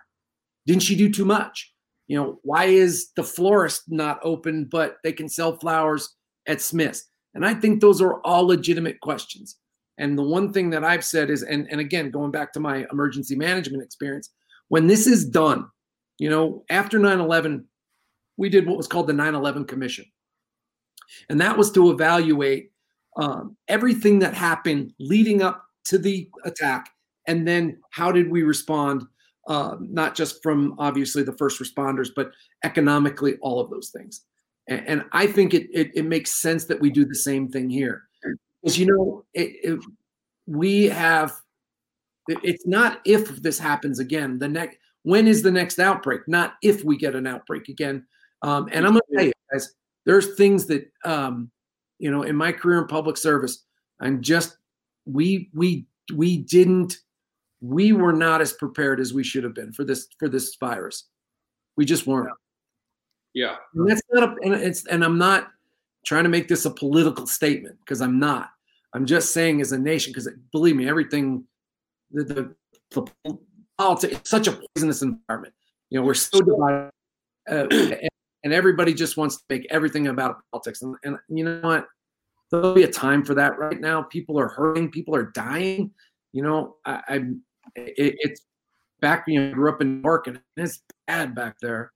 [0.66, 1.75] Didn't she do too much
[2.08, 6.16] you know why is the florist not open but they can sell flowers
[6.48, 7.08] at smith's?
[7.34, 9.58] And i think those are all legitimate questions.
[9.98, 12.86] And the one thing that i've said is and, and again going back to my
[12.92, 14.30] emergency management experience
[14.68, 15.68] when this is done
[16.18, 17.64] you know after 9-11
[18.38, 20.06] we did what was called the 9-11 commission.
[21.30, 22.72] And that was to evaluate
[23.18, 26.90] um, everything that happened leading up to the attack
[27.28, 29.04] and then how did we respond
[29.48, 32.32] uh, not just from obviously the first responders but
[32.64, 34.22] economically all of those things.
[34.68, 37.70] And, and i think it, it it makes sense that we do the same thing
[37.70, 38.04] here.
[38.62, 39.80] Because you know it, it,
[40.48, 41.34] we have
[42.28, 46.22] it's not if this happens again the next when is the next outbreak?
[46.28, 48.08] Not if we get an outbreak again.
[48.42, 49.74] Um, and i'm going to tell you guys
[50.06, 51.52] there's things that um,
[52.00, 53.64] you know in my career in public service
[54.02, 54.58] i'm just
[55.06, 56.98] we we we didn't
[57.62, 61.06] we were not as prepared as we should have been for this for this virus.
[61.78, 62.30] We just weren't.
[63.34, 63.58] Yeah.
[63.74, 65.50] and that's not a, and it's and i'm not
[66.06, 68.50] trying to make this a political statement because i'm not.
[68.94, 71.44] I'm just saying as a nation because believe me everything
[72.12, 72.56] the, the,
[72.92, 73.38] the
[73.78, 75.54] politics it's such a poisonous environment.
[75.90, 76.92] You know we're so divided
[77.50, 78.10] uh, and,
[78.44, 80.82] and everybody just wants to make everything about politics.
[80.82, 81.88] And, and you know what?
[82.52, 84.04] There'll be a time for that right now.
[84.04, 84.92] People are hurting.
[84.92, 85.92] People are dying
[86.36, 87.42] you know i i'm
[87.76, 88.42] it, it's
[89.02, 91.92] back you know I grew up in New York and it's bad back there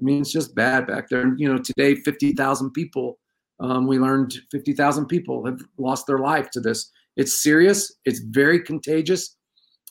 [0.00, 1.20] I mean, it's just bad back there.
[1.20, 3.18] And, you know, today, 50,000 people,
[3.60, 6.90] um, we learned 50,000 people have lost their life to this.
[7.16, 7.92] It's serious.
[8.04, 9.36] It's very contagious.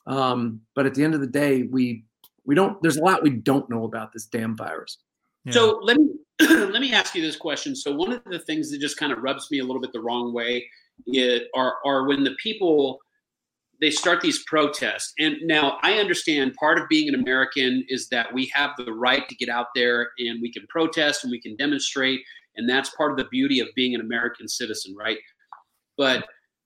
[0.05, 2.03] Um, but at the end of the day, we,
[2.45, 4.97] we don't, there's a lot we don't know about this damn virus.
[5.45, 5.53] Yeah.
[5.53, 6.09] So let me
[6.41, 7.75] let me ask you this question.
[7.75, 10.01] So one of the things that just kind of rubs me a little bit the
[10.01, 10.65] wrong way
[11.05, 12.99] it, are are when the people
[13.81, 15.13] they start these protests.
[15.19, 19.27] And now I understand part of being an American is that we have the right
[19.27, 22.21] to get out there and we can protest and we can demonstrate,
[22.55, 25.17] and that's part of the beauty of being an American citizen, right?
[25.97, 26.25] But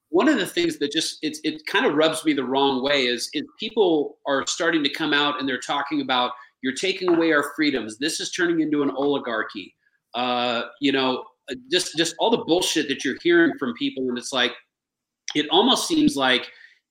[0.10, 3.08] one of the things that just it, it kind of rubs me the wrong way
[3.08, 7.52] is, people are starting to come out and they're talking about you're taking away our
[7.56, 7.98] freedoms.
[7.98, 9.76] This is turning into an oligarchy.
[10.14, 11.24] Uh, you know,
[11.72, 14.54] just just all the bullshit that you're hearing from people, and it's like
[15.36, 16.48] it almost seems like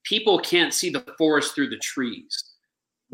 [0.07, 2.45] people can't see the forest through the trees.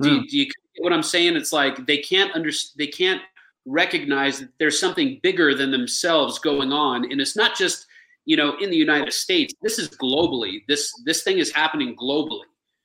[0.01, 0.27] Do, you, hmm.
[0.27, 1.37] do you get what I'm saying?
[1.37, 3.21] It's like they can't under they can't
[3.67, 7.87] recognize that there's something bigger than themselves going on, and it's not just
[8.25, 9.53] you know in the United States.
[9.63, 10.63] This is globally.
[10.69, 12.45] This this thing is happening globally.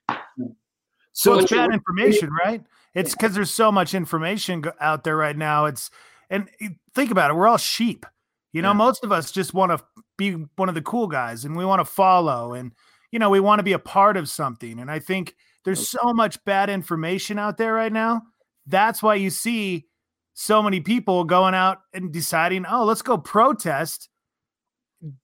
[0.09, 2.63] So So it's bad information, right?
[2.93, 5.65] It's because there's so much information out there right now.
[5.65, 5.89] It's
[6.29, 6.49] and
[6.93, 7.35] think about it.
[7.35, 8.05] We're all sheep.
[8.53, 8.73] You know, Yeah.
[8.73, 9.83] most of us just want to
[10.17, 12.71] be one of the cool guys, and we want to follow, and
[13.11, 14.79] you know, we want to be a part of something.
[14.79, 18.21] And I think there's so much bad information out there right now.
[18.65, 19.85] That's why you see
[20.33, 24.09] so many people going out and deciding, oh, let's go protest.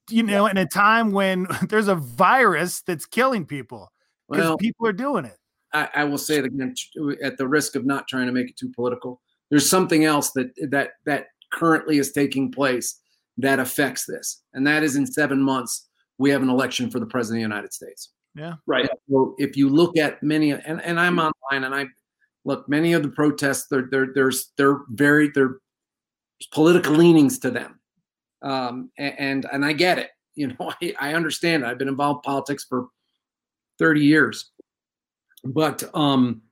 [0.08, 3.92] You know, in a time when there's a virus that's killing people
[4.28, 5.36] because well, people are doing it.
[5.72, 8.48] I, I will say it again uh, at the risk of not trying to make
[8.48, 9.20] it too political.
[9.50, 13.00] There's something else that that that currently is taking place
[13.36, 17.06] that affects this, and that is in seven months we have an election for the
[17.06, 18.10] president of the United States.
[18.34, 18.54] Yeah.
[18.66, 18.88] Right.
[19.10, 21.86] So if you look at many, and, and I'm online and I
[22.44, 25.58] look, many of the protests, they're, they're, there's, they're very, they're
[26.52, 27.80] political leanings to them.
[28.42, 30.10] Um, and, and I get it.
[30.36, 31.64] You know, I, I understand.
[31.64, 32.88] I've been involved in politics for
[33.78, 34.50] 30 years.
[35.44, 36.42] But, um,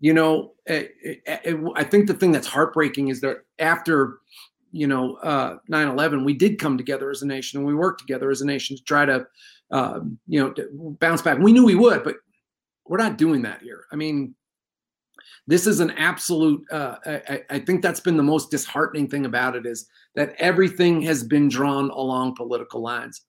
[0.00, 4.18] you know, it, it, it, I think the thing that's heartbreaking is that after,
[4.72, 8.00] you know, uh, 9 11, we did come together as a nation and we worked
[8.00, 9.26] together as a nation to try to,
[9.70, 11.38] um, you know, bounce back.
[11.38, 12.16] We knew we would, but
[12.86, 13.84] we're not doing that here.
[13.92, 14.34] I mean,
[15.46, 16.64] this is an absolute.
[16.70, 21.02] Uh, I, I, think that's been the most disheartening thing about it is that everything
[21.02, 23.22] has been drawn along political lines,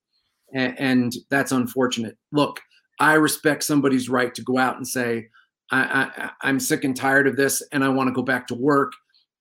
[0.54, 2.18] and, and that's unfortunate.
[2.32, 2.60] Look,
[3.00, 5.28] I respect somebody's right to go out and say,
[5.72, 8.56] I, I, am sick and tired of this, and I want to go back to
[8.56, 8.94] work."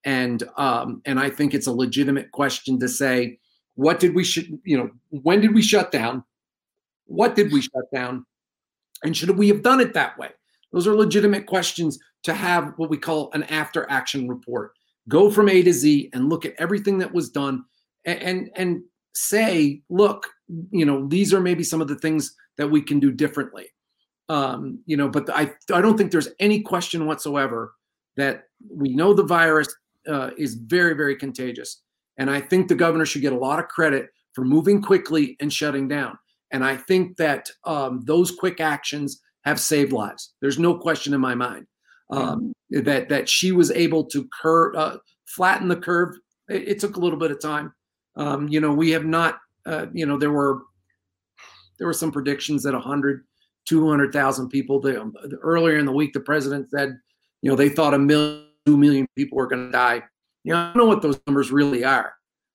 [0.07, 3.39] And um, and I think it's a legitimate question to say,
[3.75, 6.25] what did we should you know when did we shut down?
[7.07, 8.25] What did we shut down?
[9.03, 10.31] And should we have done it that way?
[10.73, 14.73] Those are legitimate questions to have what we call an after action report.
[15.09, 17.65] Go from A to Z and look at everything that was done
[18.05, 18.83] and, and, and
[19.15, 20.29] say, look,
[20.71, 23.67] you know, these are maybe some of the things that we can do differently.
[24.29, 27.75] Um, you know, but I I don't think there's any question whatsoever
[28.17, 29.73] that we know the virus
[30.09, 31.83] uh, is very very contagious,
[32.19, 35.53] and I think the governor should get a lot of credit for moving quickly and
[35.53, 36.19] shutting down.
[36.53, 40.35] And I think that um, those quick actions have saved lives.
[40.41, 41.67] There's no question in my mind
[42.11, 46.17] um, that that she was able to curve, uh, flatten the curve.
[46.49, 47.73] It, it, took a little bit of time.
[48.17, 49.39] Um, you know, we have not.
[49.65, 50.63] Uh, you know, there were
[51.79, 53.25] there were some predictions that 100,
[53.67, 54.81] 200,000 people.
[54.81, 54.93] The,
[55.25, 56.99] the, earlier in the week, the president said,
[57.43, 60.03] you know, they thought a million, two million people were going to die.
[60.45, 62.15] You know, I don't know what those numbers really are,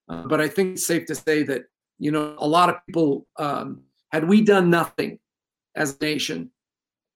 [0.10, 1.63] uh, but I think it's safe to say that
[2.02, 5.19] you know, a lot of people, um, had we done nothing
[5.76, 6.50] as a nation,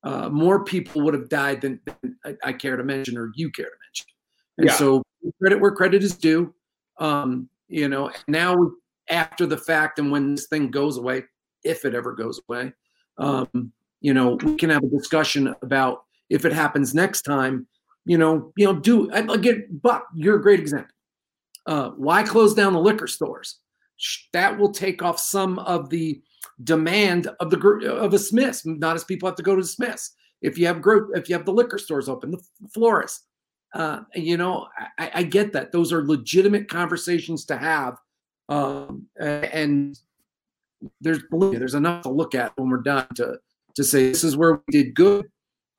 [0.04, 3.50] uh, more people would have died than, than I, I, care to mention or you
[3.50, 4.06] care to mention.
[4.60, 4.76] And yeah.
[4.76, 5.02] so
[5.42, 6.54] credit where credit is due.
[7.00, 8.56] Um, you know, now
[9.10, 11.24] after the fact and when this thing goes away,
[11.64, 12.72] if it ever goes away,
[13.18, 17.66] um, you know, we can have a discussion about if it happens next time,
[18.06, 20.92] you know, you know, do again, but you're a great example.
[21.66, 23.60] Uh, why close down the liquor stores?
[24.34, 26.22] that will take off some of the
[26.64, 28.66] demand of the of the Smiths.
[28.66, 30.14] Not as people have to go to the Smiths.
[30.42, 32.42] If you have group, if you have the liquor stores open, the
[32.74, 33.26] florists,
[33.74, 35.72] uh, you know, I, I, get that.
[35.72, 37.98] Those are legitimate conversations to have,
[38.48, 39.98] um, and
[41.02, 43.40] there's there's enough to look at when we're done to
[43.76, 45.30] to say this is where we did good,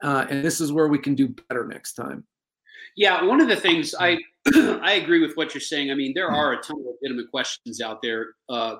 [0.02, 2.24] uh, and this is where we can do better next time.
[2.96, 4.18] Yeah, one of the things I
[4.54, 5.90] I agree with what you're saying.
[5.90, 8.34] I mean, there are a ton of legitimate questions out there.
[8.48, 8.76] Uh,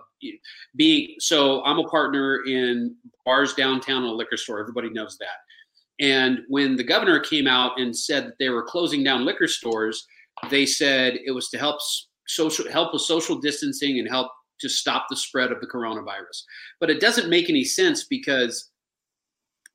[0.76, 4.60] being so, I'm a partner in bars downtown and a liquor store.
[4.60, 6.04] Everybody knows that.
[6.04, 10.06] And when the governor came out and said that they were closing down liquor stores,
[10.50, 11.78] they said it was to help
[12.26, 16.42] social help with social distancing and help to stop the spread of the coronavirus.
[16.80, 18.70] But it doesn't make any sense because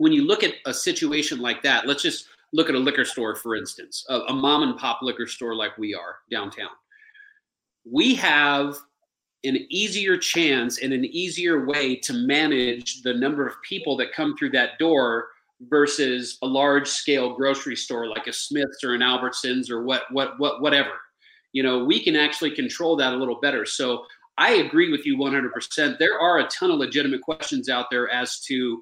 [0.01, 3.35] when you look at a situation like that, let's just look at a liquor store,
[3.35, 6.71] for instance, a, a mom and pop liquor store like we are downtown.
[7.85, 8.77] We have
[9.43, 14.35] an easier chance and an easier way to manage the number of people that come
[14.35, 15.27] through that door
[15.69, 20.39] versus a large scale grocery store like a Smith's or an Albertsons or what what
[20.39, 20.93] what whatever.
[21.53, 23.67] You know, we can actually control that a little better.
[23.67, 24.05] So
[24.39, 25.99] I agree with you 100%.
[25.99, 28.81] There are a ton of legitimate questions out there as to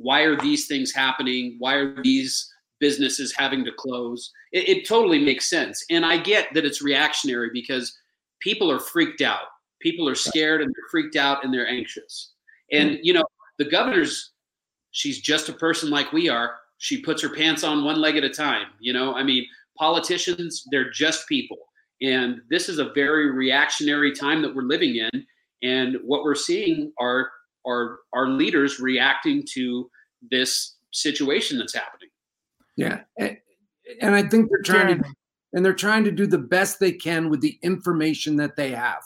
[0.00, 1.56] why are these things happening?
[1.58, 4.32] Why are these businesses having to close.
[4.52, 5.84] It, it, totally makes sense.
[5.90, 7.96] And I get that it's reactionary because
[8.40, 9.44] people are freaked out.
[9.80, 12.32] People are scared and they're freaked out and they're anxious.
[12.72, 12.96] And, hmm.
[13.02, 13.24] you know,
[13.58, 14.32] the governor's,
[14.90, 16.54] she's just a person like we are.
[16.78, 18.68] She puts her pants on one leg at a time.
[18.80, 19.46] You know, I mean,
[19.78, 21.58] politicians, they're just people.
[22.02, 25.26] And this is a very reactionary time that we're living in.
[25.62, 27.30] And what we're seeing are,
[27.66, 29.90] are our leaders reacting to
[30.30, 32.08] this situation that's happening.
[32.76, 33.36] Yeah, and,
[34.00, 35.04] and I think they're trying to,
[35.52, 39.02] and they're trying to do the best they can with the information that they have.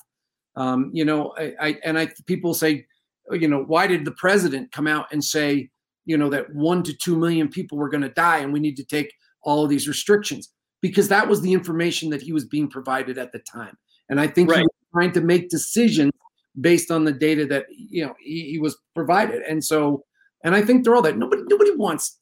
[0.57, 2.87] Um, you know, I, I and I people say,
[3.31, 5.71] you know, why did the president come out and say,
[6.05, 8.77] you know, that one to two million people were going to die and we need
[8.77, 10.51] to take all of these restrictions?
[10.81, 13.77] Because that was the information that he was being provided at the time,
[14.09, 14.59] and I think right.
[14.59, 16.13] he was trying to make decisions
[16.61, 20.05] based on the data that you know he, he was provided, and so,
[20.45, 21.19] and I think they're all that.
[21.19, 22.19] Nobody, nobody wants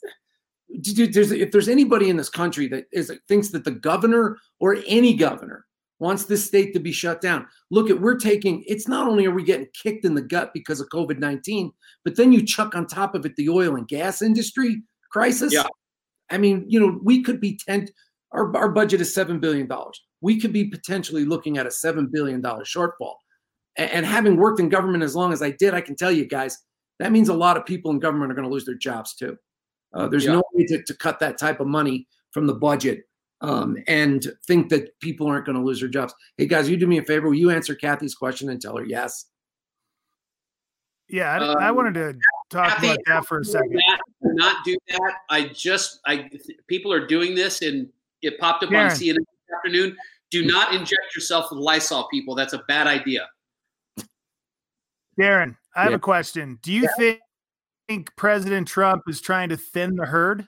[0.68, 5.14] there's, if there's anybody in this country that is thinks that the governor or any
[5.14, 5.66] governor
[5.98, 7.46] wants this state to be shut down.
[7.70, 10.80] Look at we're taking it's not only are we getting kicked in the gut because
[10.80, 11.70] of COVID-19,
[12.04, 15.52] but then you chuck on top of it the oil and gas industry crisis.
[15.52, 15.66] Yeah.
[16.30, 17.88] I mean, you know, we could be 10
[18.32, 19.68] our, our budget is $7 billion.
[20.20, 23.16] We could be potentially looking at a $7 billion shortfall.
[23.76, 26.58] And, having worked in government as long as I did, I can tell you guys,
[26.98, 29.36] that means a lot of people in government are going to lose their jobs too.
[29.94, 30.32] Uh, there's Yeah.
[30.34, 33.04] no way to, to cut that type of money from the budget
[33.40, 36.14] um, and think that people aren't going to lose their jobs.
[36.36, 37.28] Hey guys, you do me a favor.
[37.28, 39.26] Will you answer Kathy's question and tell her yes?
[41.08, 42.14] Yeah, I, I Um, wanted to
[42.50, 43.72] talk Kathy, about that for a second.
[43.72, 45.14] Do not do that.
[45.28, 46.30] I just, I
[46.68, 47.88] people are doing this, and
[48.22, 49.96] it popped up on CNN this afternoon.
[50.30, 52.34] Do not inject yourself with Lysol, people.
[52.34, 53.28] That's a bad idea.
[55.20, 55.96] Darren, I have Yeah.
[55.96, 56.58] a question.
[56.62, 57.20] Do you think,
[57.88, 60.46] think President Trump is trying to thin the herd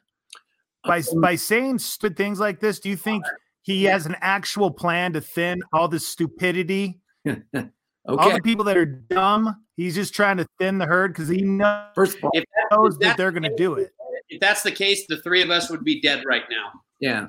[0.84, 2.78] by Um, by saying stupid things like this?
[2.80, 3.24] Do you think
[3.62, 7.00] he has an actual plan to thin all the stupidity?
[8.06, 11.40] All the people that are dumb, he's just trying to thin the herd because he
[11.40, 13.94] knows First of all, If, that, that if, that- they're going to do it.
[14.28, 16.70] if that's the case, the three of us would be dead right now.
[17.00, 17.28] yeah.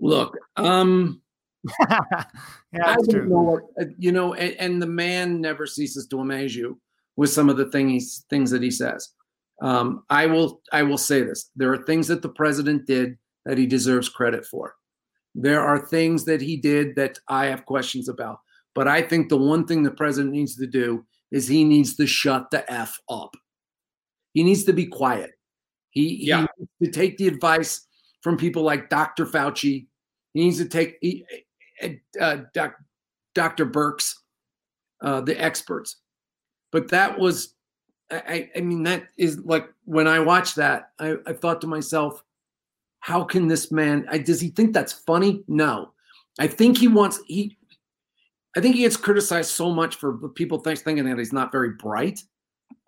[0.00, 1.22] Look, um,
[1.90, 2.24] yeah,
[2.84, 3.26] I don't true.
[3.26, 6.80] know what uh, you know, and, and the man never ceases to amaze you
[7.16, 9.08] with some of the things things that he says.
[9.62, 13.58] Um, I will I will say this: there are things that the president did that
[13.58, 14.74] he deserves credit for.
[15.34, 18.38] There are things that he did that I have questions about.
[18.74, 22.06] But I think the one thing the president needs to do is he needs to
[22.06, 23.34] shut the f up.
[24.32, 25.30] He needs to be quiet.
[25.90, 26.46] He, he Yeah.
[26.58, 27.86] needs to take the advice
[28.22, 29.26] from people like Dr.
[29.26, 29.86] Fauci.
[30.32, 31.24] He needs to take he,
[32.20, 32.76] uh, doc,
[33.34, 33.66] Dr.
[33.66, 34.14] Birx,
[35.00, 35.96] uh, the experts.
[36.72, 37.54] But that was,
[38.10, 42.22] I, I mean, that is like when I watched that, I, I thought to myself,
[43.00, 44.06] how can this man?
[44.10, 45.44] I, does he think that's funny?
[45.46, 45.92] No,
[46.38, 47.56] I think he wants he.
[48.56, 51.70] I think he gets criticized so much for people think, thinking that he's not very
[51.70, 52.20] bright.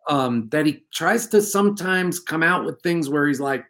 [0.09, 3.65] Um, that he tries to sometimes come out with things where he's like,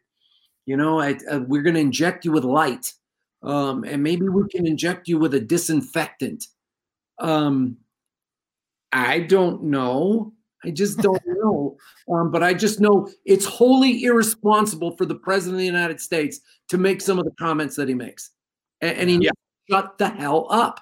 [0.67, 2.93] you know, I, uh, we're going to inject you with light
[3.43, 6.47] um, and maybe we can inject you with a disinfectant.
[7.19, 7.77] Um,
[8.93, 10.33] I don't know.
[10.65, 11.77] I just don't know.
[12.11, 16.41] Um, but I just know it's wholly irresponsible for the president of the United States
[16.69, 18.31] to make some of the comments that he makes,
[18.81, 19.31] and, and he Yeah.
[19.71, 20.81] shut the hell up.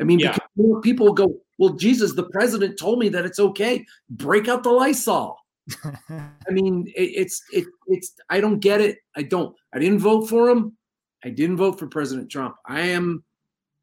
[0.00, 0.36] I mean, Yeah.
[0.82, 3.84] people will go, well, Jesus, the president told me that it's okay.
[4.10, 5.36] Break out the Lysol.
[6.08, 8.14] I mean, it, it's it, it's.
[8.30, 8.98] I don't get it.
[9.16, 9.54] I don't.
[9.74, 10.77] I didn't vote for him.
[11.24, 12.56] I didn't vote for President Trump.
[12.66, 13.24] I am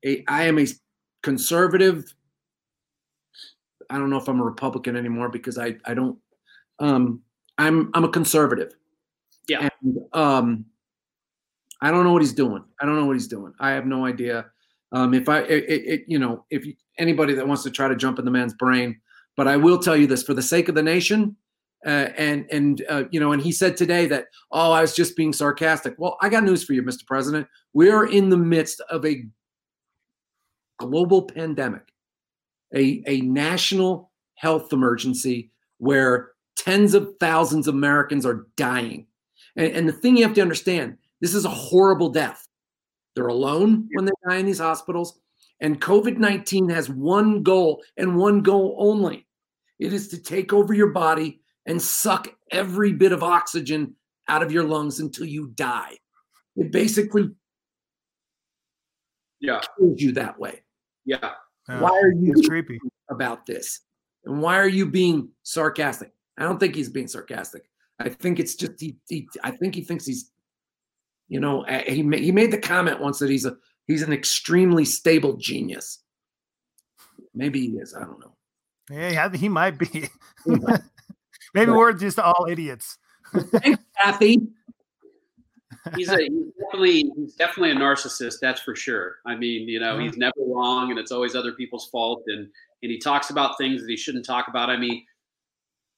[0.05, 0.67] a I am a
[1.23, 2.13] conservative.
[3.89, 6.17] I don't know if I'm a Republican anymore because I I don't.
[6.79, 7.21] Um,
[7.57, 8.73] I'm I'm a conservative.
[9.47, 9.69] Yeah.
[9.81, 10.65] And um,
[11.81, 12.63] I don't know what he's doing.
[12.79, 13.53] I don't know what he's doing.
[13.59, 14.45] I have no idea.
[14.91, 17.95] Um, if I it, it, you know if you, anybody that wants to try to
[17.95, 18.99] jump in the man's brain,
[19.35, 21.35] but I will tell you this for the sake of the nation.
[21.85, 25.15] Uh, and and uh, you know, and he said today that oh, I was just
[25.15, 25.93] being sarcastic.
[25.97, 27.05] Well, I got news for you, Mr.
[27.05, 27.47] President.
[27.73, 29.23] We are in the midst of a
[30.79, 31.93] global pandemic,
[32.73, 39.05] a a national health emergency where tens of thousands of Americans are dying.
[39.55, 42.47] And, and the thing you have to understand, this is a horrible death.
[43.15, 45.19] They're alone when they die in these hospitals,
[45.61, 49.27] and COVID nineteen has one goal and one goal only.
[49.77, 53.95] It is to take over your body and suck every bit of oxygen
[54.27, 55.97] out of your lungs until you die.
[56.55, 57.29] It basically
[59.39, 60.61] Yeah, kills you that way.
[61.05, 61.33] yeah.
[61.67, 62.79] Yeah, Why are you it's creepy.
[63.09, 63.81] about this?
[64.23, 66.11] And why are you being sarcastic?
[66.37, 67.63] I don't think he's being sarcastic.
[67.99, 68.97] I think it's just he.
[69.09, 70.29] he I think he thinks he's,
[71.27, 73.57] you know, he ma- he made the comment once that he's a
[73.87, 76.03] he's an extremely stable genius.
[77.33, 77.95] Maybe he is.
[77.95, 78.35] I don't know.
[78.91, 80.09] Yeah, he might be.
[81.55, 82.97] Maybe we're just all idiots.
[83.33, 84.41] Thanks, Kathy.
[85.95, 88.39] He's a he's definitely he's definitely a narcissist.
[88.41, 89.17] That's for sure.
[89.25, 90.03] I mean, you know, Yeah.
[90.03, 90.19] he's mm.
[90.19, 92.23] never wrong, and it's always other people's fault.
[92.27, 92.49] And
[92.83, 94.69] and he talks about things that he shouldn't talk about.
[94.69, 95.05] I mean,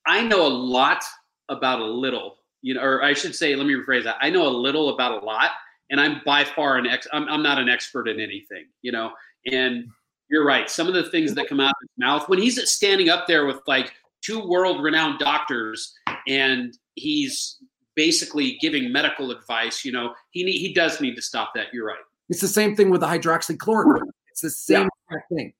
[0.05, 1.03] I know a lot
[1.49, 2.37] about a little.
[2.61, 4.17] You know, or I should say, let me rephrase that.
[4.19, 5.51] I know a little about a lot,
[5.89, 7.07] and I'm by far an ex.
[7.11, 8.65] I'm, I'm not an expert in anything.
[8.83, 9.11] You know,
[9.51, 9.87] and
[10.29, 10.69] you're right.
[10.69, 13.45] Some of the things that come out of his mouth when he's standing up there
[13.45, 13.93] with like
[14.27, 15.93] two world-renowned doctors,
[16.27, 17.57] and he's
[17.95, 19.85] basically giving medical advice.
[19.85, 21.67] You know, he need, he does need to stop that.
[21.73, 21.97] You're right.
[22.29, 24.01] It's the same thing with the hydroxychloroquine.
[24.31, 25.53] It's the same exact thing.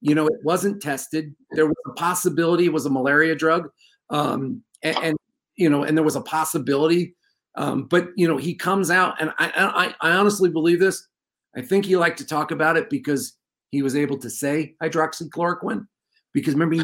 [0.00, 1.34] You know, it wasn't tested.
[1.52, 3.68] There was a possibility it was a malaria drug,
[4.10, 5.16] um, and, and
[5.56, 7.14] you know, and there was a possibility.
[7.56, 11.06] Um, but you know, he comes out, and I, I, I honestly believe this.
[11.56, 13.36] I think he liked to talk about it because
[13.70, 15.86] he was able to say hydroxychloroquine.
[16.32, 16.82] Because remember, he,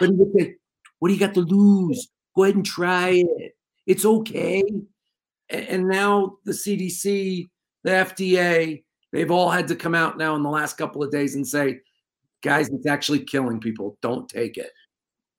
[0.00, 0.54] but he would say,
[0.98, 2.08] "What do you got to lose?
[2.34, 3.56] Go ahead and try it.
[3.86, 4.62] It's okay."
[5.48, 7.48] And now the CDC,
[7.84, 11.34] the FDA, they've all had to come out now in the last couple of days
[11.36, 11.80] and say,
[12.42, 13.96] "Guys, it's actually killing people.
[14.02, 14.72] Don't take it."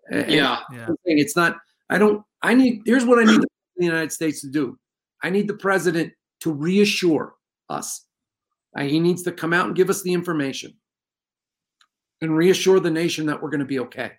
[0.10, 0.60] And Yeah.
[0.72, 0.90] Yeah.
[1.06, 1.58] it's not.
[1.90, 2.24] I don't.
[2.42, 2.84] I need.
[2.86, 3.42] Here's what I need
[3.78, 4.78] the United States to do.
[5.24, 7.36] I need the president to reassure
[7.70, 8.06] us.
[8.80, 10.72] He needs to come out and give us the information
[12.22, 14.12] and reassure the nation that we're going to be okay.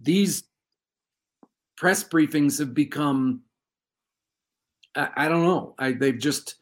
[0.00, 0.44] These
[1.76, 3.42] press briefings have become,
[4.94, 5.74] I, I don't know.
[5.78, 6.56] I they've just.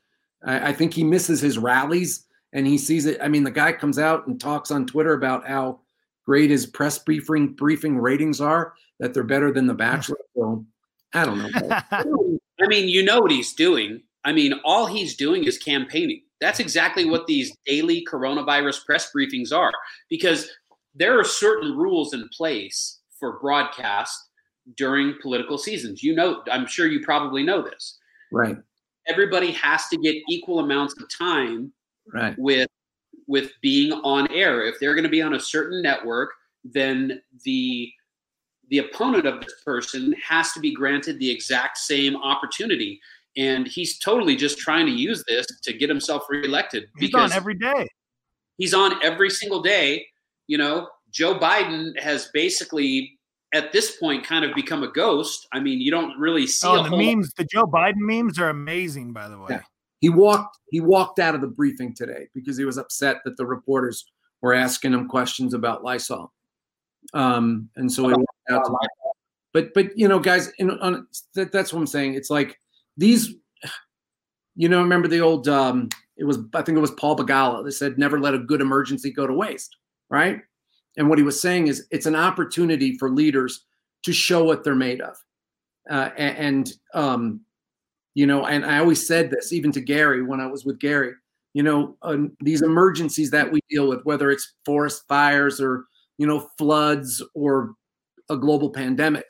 [0.45, 3.19] I, I think he misses his rallies and he sees it.
[3.23, 5.81] I mean, the guy comes out and talks on Twitter about how
[6.25, 10.19] great his press briefing briefing ratings are, that they're better than The Bachelor.
[10.35, 10.65] So
[11.15, 11.79] I don't know.
[12.61, 14.03] I mean, you know what he's doing.
[14.25, 16.23] I mean, all he's doing is campaigning.
[16.41, 19.73] That's exactly what these daily coronavirus press briefings are,
[20.11, 20.49] because
[20.95, 24.19] there are certain rules in place for broadcast
[24.77, 26.03] during political seasons.
[26.03, 27.99] You know, I'm sure you probably know this.
[28.33, 28.57] right,
[29.09, 31.73] Everybody has to get equal amounts of time
[32.13, 32.69] right, with
[33.29, 34.65] with being on air.
[34.67, 36.31] If they're going to be on a certain network,
[36.65, 37.91] then the
[38.69, 43.01] the opponent of this person has to be granted the exact same opportunity.
[43.37, 47.37] And he's totally just trying to use this to get himself reelected He's because on
[47.37, 47.87] every day.
[48.59, 50.07] he's on every single day.
[50.49, 53.19] You know, Joe Biden has basically
[53.55, 55.49] at this point kind of become a ghost.
[55.51, 58.39] I mean, you don't really see Oh, a the whole memes, the Joe Biden memes
[58.39, 59.47] are amazing, by the way.
[59.51, 59.63] Yeah.
[60.01, 63.47] he walked he walked out of the briefing today because he was upset that the
[63.47, 64.05] reporters
[64.43, 66.35] were asking him questions about Lysol.
[67.15, 68.65] Um, and so he walked out.
[68.67, 68.77] To,
[69.55, 72.13] but but you know, guys, in, on, that, that's what I'm saying.
[72.15, 72.61] It's like
[72.99, 73.35] these.
[74.59, 75.49] You know, remember the old?
[75.49, 78.61] Um, it was I think it was Paul Begala that said, "Never let a good
[78.61, 79.77] emergency go to waste."
[80.11, 80.41] Right.
[80.97, 83.65] And what he was saying is, it's an opportunity for leaders
[84.05, 85.17] to show what they're made of.
[85.91, 87.41] Uh, and um,
[88.17, 91.13] you know and i always said this even to gary when i was with gary
[91.55, 95.85] you know um, these emergencies that we deal with whether it's forest fires or
[96.19, 97.75] you know floods or
[98.29, 99.27] a global pandemic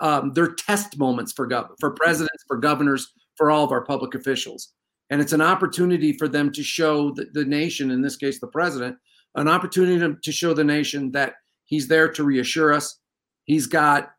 [0.00, 4.14] um, they're test moments for gov- for presidents for governors for all of our public
[4.14, 4.72] officials
[5.10, 8.46] and it's an opportunity for them to show the, the nation in this case the
[8.46, 8.96] president
[9.36, 12.98] an opportunity to, to show the nation that he's there to reassure us
[13.44, 14.12] he's got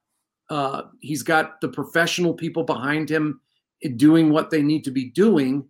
[0.50, 3.40] uh, he's got the professional people behind him
[3.96, 5.66] doing what they need to be doing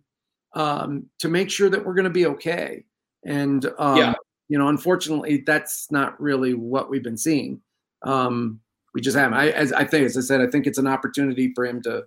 [0.54, 2.84] um, to make sure that we're going to be okay.
[3.24, 4.14] And um, Yeah.
[4.48, 7.60] you know, unfortunately, that's not really what we've been seeing.
[8.02, 8.60] Um,
[8.94, 9.38] we just haven't.
[9.38, 12.04] I, as I think, as I said, I think it's an opportunity for him to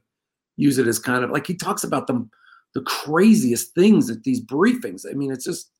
[0.55, 2.27] use it as kind of like he talks about the
[2.73, 5.05] the craziest things at these briefings.
[5.09, 5.71] I mean, it's just,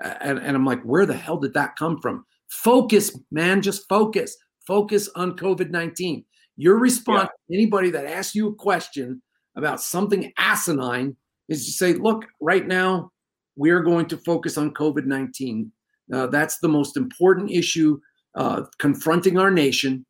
[0.00, 2.24] and, and I'm like, where the hell did that come from?
[2.48, 4.36] Focus, man, just focus.
[4.66, 6.24] Focus on COVID 19.
[6.56, 9.22] Your response to anybody that asks you a question
[9.56, 11.16] about something asinine
[11.48, 13.10] is to say, look, right now,
[13.56, 15.70] we are going to focus on COVID 19.
[16.12, 17.98] Uh, that's the most important issue
[18.36, 20.04] uh, confronting our nation,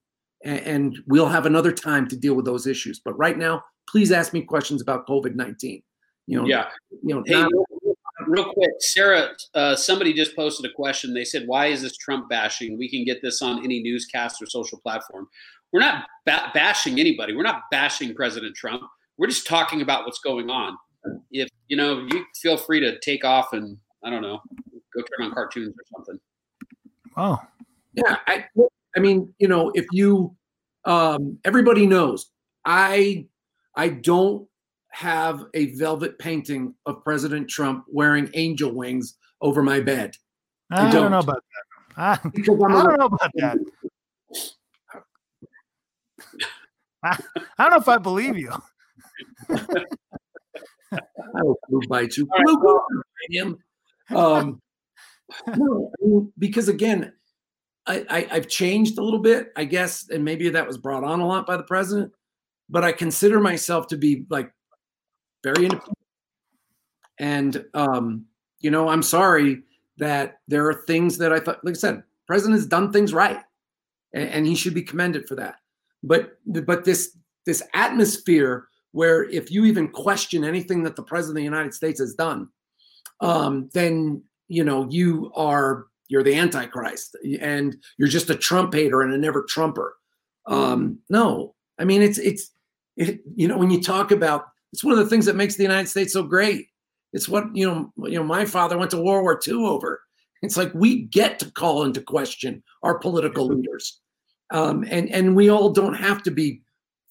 [0.45, 3.01] and, and we'll have another time to deal with those issues.
[3.05, 5.83] But right now, please ask me questions about COVID 19.
[6.27, 6.69] You know, Yeah.
[7.03, 7.51] you know, Hey, not-
[8.31, 11.13] real, real quick, Sarah, uh, somebody just posted a question.
[11.13, 12.79] They said, Why is this Trump bashing?
[12.79, 15.29] We can get this on any newscast or social platform.
[15.73, 17.35] We're not ba- bashing anybody.
[17.35, 18.83] We're not bashing President Trump.
[19.19, 20.77] We're just talking about what's going on.
[21.31, 24.41] If, you know, you feel free to take off and, I don't know,
[24.95, 26.21] go turn on cartoons or something.
[27.17, 27.39] Oh,
[27.95, 28.47] Yeah, I,
[28.97, 30.35] I mean, you know, if you,
[30.85, 32.31] um, everybody knows,
[32.65, 33.27] I,
[33.77, 34.49] I don't
[34.91, 40.17] have a velvet painting of President Trump wearing angel wings over my bed
[40.71, 40.93] I, don't.
[40.93, 41.11] don't.
[41.11, 41.43] know about
[41.97, 42.23] that.
[42.25, 43.59] I, because I'm I a, don't know about that.
[47.03, 47.19] I,
[47.59, 48.53] I don't know if I believe you.
[50.93, 52.29] I will blue bite you.
[52.33, 53.59] All right, Blue bite him.
[54.15, 54.61] Um,
[55.57, 57.13] no, I mean, because again,
[57.87, 61.21] I, I I've changed a little bit, I guess, and maybe that was brought on
[61.21, 62.13] a lot by the president.
[62.69, 64.53] But I consider myself to be like
[65.43, 65.99] very independent,
[67.19, 68.27] and um,
[68.61, 69.63] you know, I'm sorry
[69.99, 73.41] that there are things that I thought, like I said, president has done things right,
[74.15, 75.57] and, and he should be commended for that.
[76.03, 77.17] But but this
[77.47, 82.01] this atmosphere where if you even question anything that the president of the United States
[82.01, 82.49] has done,
[83.21, 89.03] um, then you know you are you're the antichrist and you're just a Trump hater
[89.03, 89.95] and a never Trumper.
[90.47, 92.51] Um, no, I mean it's it's
[92.97, 95.63] it, you know when you talk about it's one of the things that makes the
[95.65, 96.67] United States so great
[97.13, 97.93] It's what you know.
[98.09, 100.01] You know, my father went to World War II over.
[100.43, 104.01] It's like we get to call into question our political leaders,
[104.53, 106.63] um, and and we all don't have to be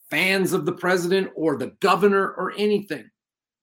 [0.10, 3.08] fans of the president or the governor or anything.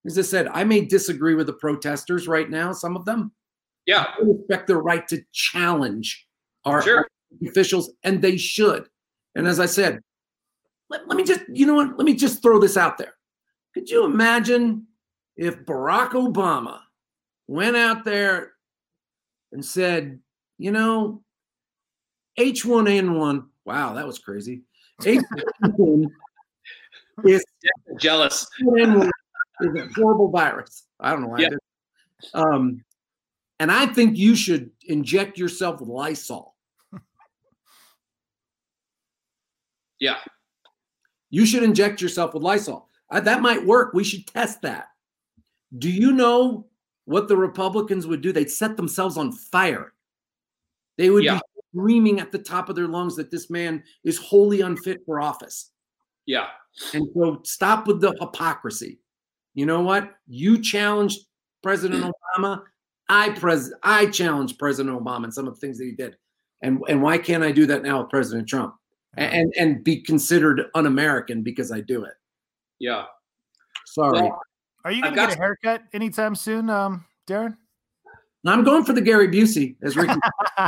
[0.06, 3.32] As I said, I may disagree with the protesters right now, some of them.
[3.86, 4.06] Yeah.
[4.16, 6.24] I respect their right to challenge
[6.64, 6.98] our, Sure.
[6.98, 7.08] our
[7.48, 8.88] officials, and they should.
[9.34, 10.00] And as I said,
[10.90, 11.98] let, let me just, you know what?
[11.98, 13.14] Let me just throw this out there.
[13.76, 14.86] Could you imagine
[15.36, 16.80] if Barack Obama
[17.46, 18.54] went out there
[19.52, 20.18] and said,
[20.56, 21.22] you know,
[22.38, 24.62] H1N1, wow, that was crazy.
[25.02, 26.06] H1N1
[27.26, 27.44] is
[27.98, 28.46] Jealous.
[28.62, 29.10] H1N1
[29.60, 30.84] is a horrible virus.
[30.98, 31.40] I don't know why.
[31.40, 31.48] Yeah.
[32.32, 32.82] Um,
[33.60, 36.54] and I think you should inject yourself with Lysol.
[40.00, 40.16] Yeah.
[41.28, 42.86] You should inject yourself with Lysol.
[43.10, 43.94] Uh, that might work.
[43.94, 44.88] We should test that.
[45.78, 46.66] Do you know
[47.04, 48.32] what the Republicans would do?
[48.32, 49.92] They'd set themselves on fire.
[50.98, 51.34] They would Yeah.
[51.34, 51.40] be
[51.72, 55.70] screaming at the top of their lungs that this man is wholly unfit for office.
[56.24, 56.48] Yeah.
[56.94, 58.98] And so stop with the hypocrisy.
[59.54, 60.14] You know what?
[60.26, 61.20] You challenged
[61.62, 62.04] President
[62.38, 62.62] Obama.
[63.08, 66.16] I pres I challenged President Obama and some of the things that he did.
[66.62, 68.74] And and why can't I do that now with President Trump?
[69.16, 72.14] A- And and, be considered un-American because I do it.
[72.78, 73.04] Yeah.
[73.86, 74.20] Sorry.
[74.22, 74.40] Well,
[74.84, 77.56] Are you gonna get a haircut anytime soon, um, Darren?
[78.44, 80.14] Now I'm going for the Gary Busey as Ricky.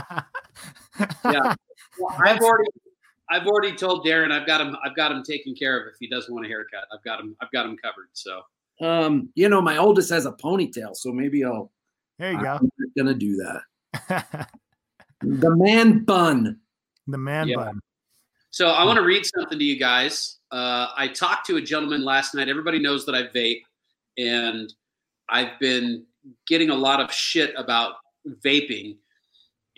[1.25, 1.55] Yeah.
[2.01, 2.71] Well, I've already
[3.31, 6.09] I've already told Darren I've got him I've got him taken care of if he
[6.09, 6.85] doesn't want a haircut.
[6.93, 8.09] I've got him I've got him covered.
[8.15, 8.41] So
[8.81, 11.71] um, you know, my oldest has a ponytail, so maybe I'll
[12.19, 12.47] there you go.
[12.61, 14.49] I'm not gonna do that.
[15.21, 16.61] The man bun.
[17.09, 17.57] the man Yeah.
[17.57, 17.81] bun.
[18.59, 20.39] So I want to read something to you guys.
[20.51, 22.49] Uh, I talked to a gentleman last night.
[22.49, 23.63] Everybody knows that I vape,
[24.19, 24.75] and
[25.31, 26.05] I've been
[26.49, 27.93] getting a lot of shit about
[28.45, 28.97] vaping.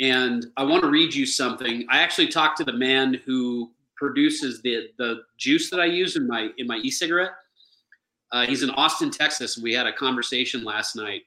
[0.01, 1.85] And I want to read you something.
[1.91, 6.27] I actually talked to the man who produces the the juice that I use in
[6.27, 7.33] my in my e-cigarette.
[8.33, 11.25] Uh, he's in Austin, Texas, we had a conversation last night.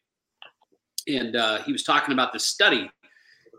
[1.08, 2.90] And uh, he was talking about this study.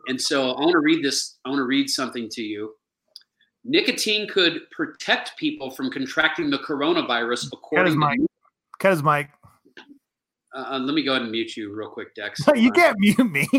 [0.09, 1.39] And so I want to read this.
[1.45, 2.75] I want to read something to you.
[3.65, 7.99] Nicotine could protect people from contracting the coronavirus, according to.
[7.99, 8.19] mic.
[8.79, 9.29] Cut his mic.
[10.55, 12.41] Uh, let me go ahead and mute you real quick, Dex.
[12.55, 13.49] you can't mute me.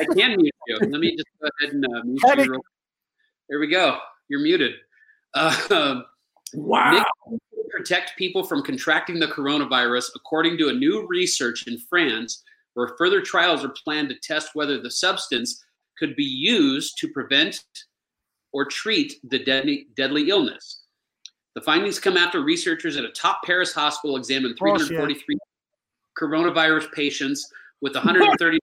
[0.00, 0.78] I can mute you.
[0.80, 2.44] Let me just go ahead and uh, mute Cut you.
[2.44, 2.50] it.
[2.50, 2.60] Real
[3.48, 3.98] there we go.
[4.28, 4.74] You're muted.
[5.34, 6.02] Uh,
[6.54, 6.90] Wow.
[6.92, 12.42] Nicotine could protect people from contracting the coronavirus, according to a new research in France,
[12.74, 15.64] where further trials are planned to test whether the substance
[15.98, 17.64] could be used to prevent
[18.52, 20.82] or treat the deadly, deadly illness.
[21.54, 24.88] The findings come after researchers at a top Paris hospital examined Bullshit.
[24.88, 25.36] 343
[26.18, 27.50] coronavirus patients
[27.80, 28.60] with 139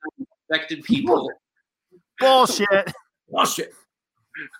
[0.50, 1.30] infected people.
[2.20, 2.92] Bullshit.
[3.30, 3.74] Bullshit.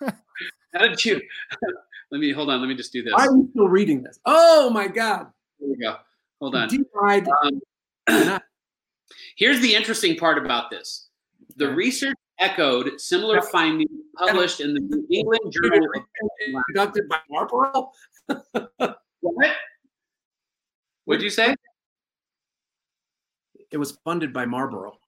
[0.00, 1.20] How did you?
[2.12, 2.60] Let me hold on.
[2.60, 3.12] Let me just do this.
[3.14, 4.18] Why are you still reading this?
[4.26, 5.26] Oh my God.
[5.58, 5.96] Here we go.
[6.40, 6.70] Hold on.
[8.08, 8.40] Um,
[9.36, 11.08] here's the interesting part about this.
[11.56, 16.02] The research echoed similar findings published in the New England Journal of
[16.66, 17.92] conducted by Marlboro.
[19.20, 19.50] What?
[21.04, 21.54] What'd you say?
[23.70, 24.98] It was funded by Marlboro.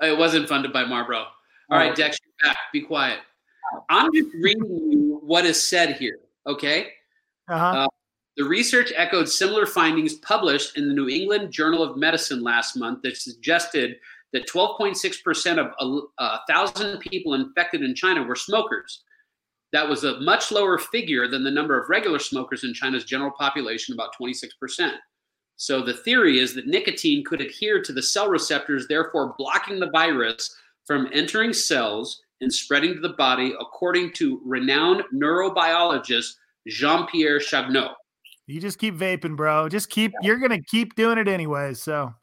[0.00, 1.26] It wasn't funded by Marlboro.
[1.70, 2.58] All right, Dex, you're back.
[2.72, 3.18] Be quiet.
[3.90, 6.20] I'm just reading you what is said here.
[6.46, 6.92] Okay.
[7.48, 7.88] Uh-huh.
[8.36, 13.02] The research echoed similar findings published in the New England Journal of Medicine last month
[13.02, 13.96] that suggested
[14.36, 19.02] that 12.6% of a, a thousand people infected in China were smokers.
[19.72, 23.30] That was a much lower figure than the number of regular smokers in China's general
[23.30, 24.92] population, about 26%.
[25.56, 29.90] So the theory is that nicotine could adhere to the cell receptors, therefore blocking the
[29.90, 36.34] virus from entering cells and spreading to the body, according to renowned neurobiologist
[36.68, 37.94] Jean Pierre Changeux.
[38.46, 39.70] You just keep vaping, bro.
[39.70, 40.12] Just keep.
[40.20, 41.72] You're gonna keep doing it anyway.
[41.72, 42.14] So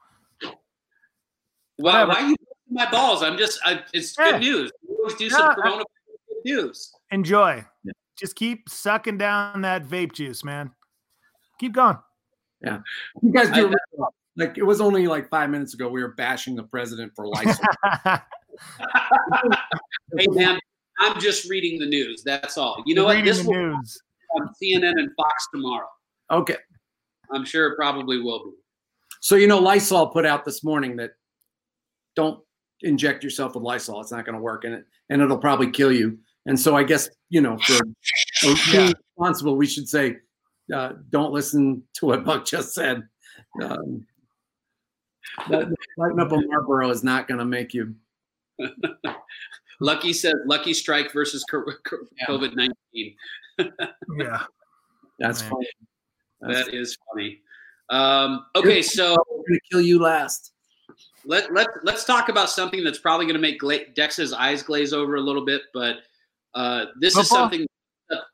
[1.84, 3.22] Wow, why are you busting my balls?
[3.24, 4.32] I'm just, I, it's Yeah.
[4.32, 4.72] good news.
[4.88, 5.84] We always do Yeah, some I- Corona
[6.46, 6.94] news.
[7.12, 7.66] enjoy.
[7.84, 7.92] Yeah.
[8.18, 10.72] Just keep sucking down that vape juice, man.
[11.60, 11.98] Keep going.
[12.62, 12.80] Yeah,
[13.22, 14.06] you guys do I-
[14.38, 17.66] like it was only like five minutes ago we were bashing the president for Lysol.
[20.18, 20.60] Hey, man,
[21.00, 22.24] I'm just reading the news.
[22.24, 22.84] That's all.
[22.86, 23.24] You know what?
[23.26, 24.02] This the will be news.
[24.36, 25.88] on CNN and Fox tomorrow.
[26.32, 26.58] okay.
[27.32, 28.52] I'm sure it probably will be.
[29.22, 31.12] So you know Lysol put out this morning that
[32.16, 32.44] don't
[32.82, 34.02] inject yourself with Lysol.
[34.02, 36.18] It's not going to work and it and it'll probably kill you.
[36.46, 37.80] And so I guess, you know, for
[38.42, 40.18] for being responsible, we should say
[40.74, 43.04] uh, don't listen to what Buck just said.
[43.62, 44.06] Um,
[45.50, 47.96] Lighting up a Marlboro is not going to make you.
[49.80, 53.16] Lucky said Lucky Strike versus COVID nineteen.
[54.18, 54.44] Yeah.
[55.20, 55.52] That's Man.
[55.52, 55.68] funny.
[56.42, 57.40] That's That is funny.
[57.90, 60.53] Um, okay, so I'm going to kill you last.
[61.26, 64.94] Let let let's talk about something that's probably going to make Gla- Dex's eyes glaze
[64.94, 65.98] over a little bit, but
[66.56, 67.66] uh, this is something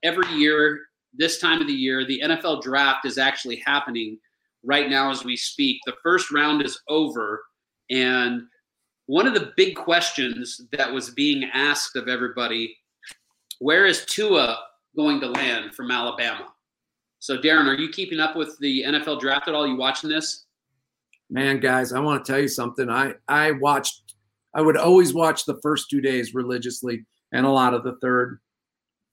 [0.04, 0.82] every year,
[1.14, 4.18] this time of the year, the NFL draft is actually happening
[4.64, 5.80] right now as we speak.
[5.86, 7.44] The first round is over,
[7.90, 8.44] and
[9.06, 12.76] one of the big questions that was being asked of everybody:
[13.60, 14.60] Where is Tua
[14.96, 16.48] going to land from Alabama?
[17.20, 19.68] So, Darren, are you keeping up with the NFL draft at all?
[19.68, 20.46] You watching this?
[21.30, 22.90] Man, guys, I want to tell you something.
[22.90, 24.16] I I watched.
[24.54, 28.40] I would always watch the first two days religiously, and a lot of the third.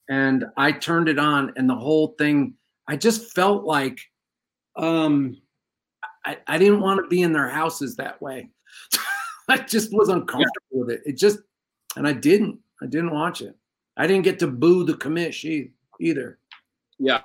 [0.08, 2.54] And I turned it on, and the whole thing.
[2.88, 3.98] I just felt like,
[4.76, 5.36] um,
[6.24, 8.48] I I didn't want to be in their houses that way.
[9.48, 11.02] I just was uncomfortable with it.
[11.04, 11.38] It just,
[11.96, 12.58] and I didn't.
[12.82, 13.54] I didn't watch it.
[13.96, 16.38] I didn't get to boo the commish either.
[16.98, 17.20] Yeah.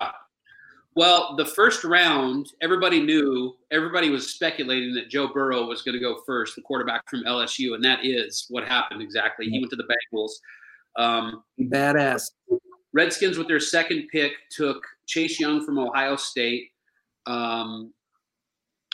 [0.96, 6.02] Well, the first round, everybody knew, everybody was speculating that Joe Burrow was going to
[6.02, 9.50] go first, the quarterback from LSU, and that is what happened exactly.
[9.50, 10.32] He went to the Bengals.
[10.98, 12.32] Um, Badass.
[12.94, 16.72] Redskins, with their second pick, took Chase Young from Ohio State.
[17.26, 17.94] Um,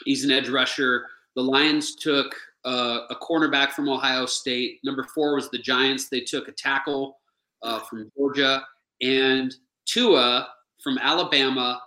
[0.06, 1.08] he's an edge rusher.
[1.36, 4.80] The Lions took uh, a cornerback from Ohio State.
[4.84, 6.10] Number four was the Giants.
[6.10, 7.18] They took a tackle
[7.64, 8.64] uh, from Georgia.
[9.02, 9.54] And
[9.86, 10.50] Tua
[10.84, 11.82] from Alabama,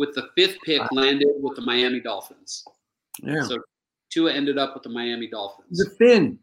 [0.00, 2.64] with the fifth pick, landed with the Miami Dolphins.
[3.22, 3.42] Yeah.
[3.42, 3.58] So
[4.08, 5.68] Tua ended up with the Miami Dolphins.
[5.68, 6.38] He's a Finn.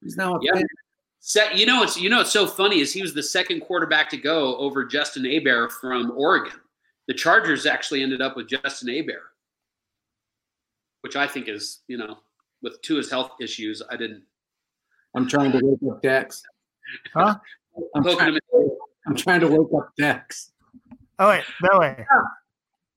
[0.00, 0.54] He's now a Yeah.
[0.54, 0.66] Finn.
[1.18, 4.08] Set, you know, it's you know, it's so funny is he was the second quarterback
[4.10, 6.58] to go over Justin Herbert from Oregon.
[7.08, 9.22] The Chargers actually ended up with Justin Herbert,
[11.00, 12.18] which I think is you know,
[12.62, 14.22] with two his health issues, I didn't.
[15.16, 16.42] I'm trying to wake up Dex.
[17.12, 17.34] Huh?
[17.96, 18.38] I'm Poking trying,
[19.08, 20.52] I'm trying to wake up Dex.
[21.18, 22.06] Oh wait, that way.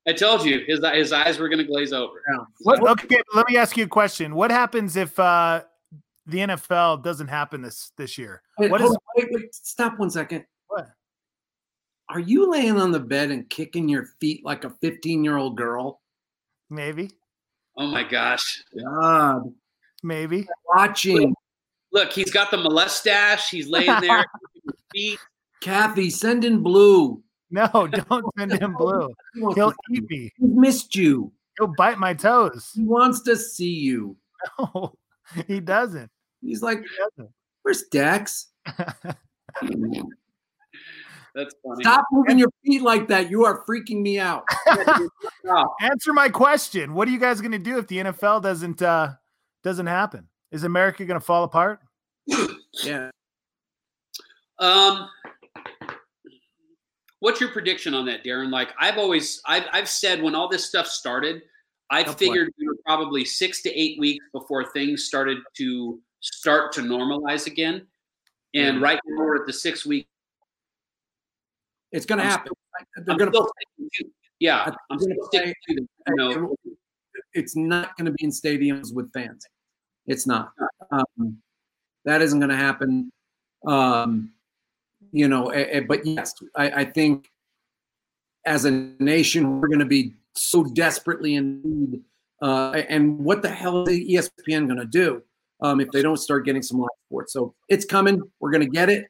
[0.08, 2.22] I told you his his eyes were going to glaze over.
[2.62, 4.36] What, okay, let me ask you a question.
[4.36, 5.64] What happens if uh,
[6.26, 8.42] the NFL doesn't happen this this year?
[8.60, 10.46] Wait, What on, wait, wait, stop one second.
[10.68, 10.88] What?
[12.10, 15.58] Are you laying on the bed and kicking your feet like a 15 year old
[15.58, 16.02] girl?
[16.70, 17.12] maybe,
[17.78, 18.64] Oh my gosh!
[18.78, 19.54] God,
[20.04, 20.48] maybe?
[20.68, 21.34] watching
[21.96, 23.50] Look, he's got the mustache.
[23.50, 24.26] He's laying there,
[24.66, 25.20] his feet.
[25.62, 27.24] Kathy, send in blue.
[27.52, 27.68] No,
[28.10, 29.10] don't send him blue.
[29.34, 30.32] He He'll to- eat me.
[30.38, 31.32] he missed you.
[31.58, 32.72] He'll bite my toes.
[32.76, 34.18] He wants to see you.
[34.60, 34.94] No,
[35.48, 36.12] he doesn't.
[36.42, 36.88] He's like, He
[37.18, 37.34] doesn't.
[37.64, 38.50] Where's Dex?
[41.34, 41.82] That's funny.
[41.84, 43.30] Stop moving your feet like that.
[43.30, 44.46] You are freaking me out.
[45.82, 46.94] Answer my question.
[46.94, 49.14] What are you guys going to do if the NFL doesn't uh,
[49.64, 50.28] doesn't happen?
[50.52, 51.80] Is America going to fall apart?
[52.84, 53.10] Yeah.
[54.60, 55.08] Um,
[57.26, 58.52] what's your prediction on that, Darren?
[58.52, 61.42] Like I've always, I've, I've said when all this stuff started,
[61.90, 66.82] I figured we were probably six to eight weeks before things started to start to
[66.82, 67.88] normalize again.
[68.54, 68.84] And Yeah.
[68.84, 70.08] right now we're at the six week.
[71.92, 72.52] It's going to happen.
[73.08, 73.50] They're going to.
[74.40, 76.56] yeah, I'm still sticking to the, you know,
[77.34, 79.48] It's not going to be in stadiums with fans.
[80.06, 80.52] It's not.
[80.92, 81.42] Um,
[82.04, 83.12] that isn't going to happen.
[83.66, 84.32] Um,
[85.16, 85.46] you know,
[85.88, 87.30] but yes, I, I think
[88.46, 92.02] as a nation, we're going to be so desperately in need.
[92.42, 95.24] Uh, and what the hell is ESPN going to do
[95.62, 97.32] um, if they don't start getting some live sports?
[97.32, 98.22] So it's coming.
[98.42, 99.06] We're going to get it.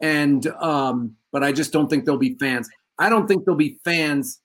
[0.00, 2.66] And um, but I just don't think there'll be fans.
[2.98, 4.40] I don't think there'll be fans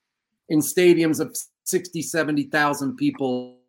[0.49, 1.33] in stadiums of
[1.63, 3.59] 60, 70,000 people,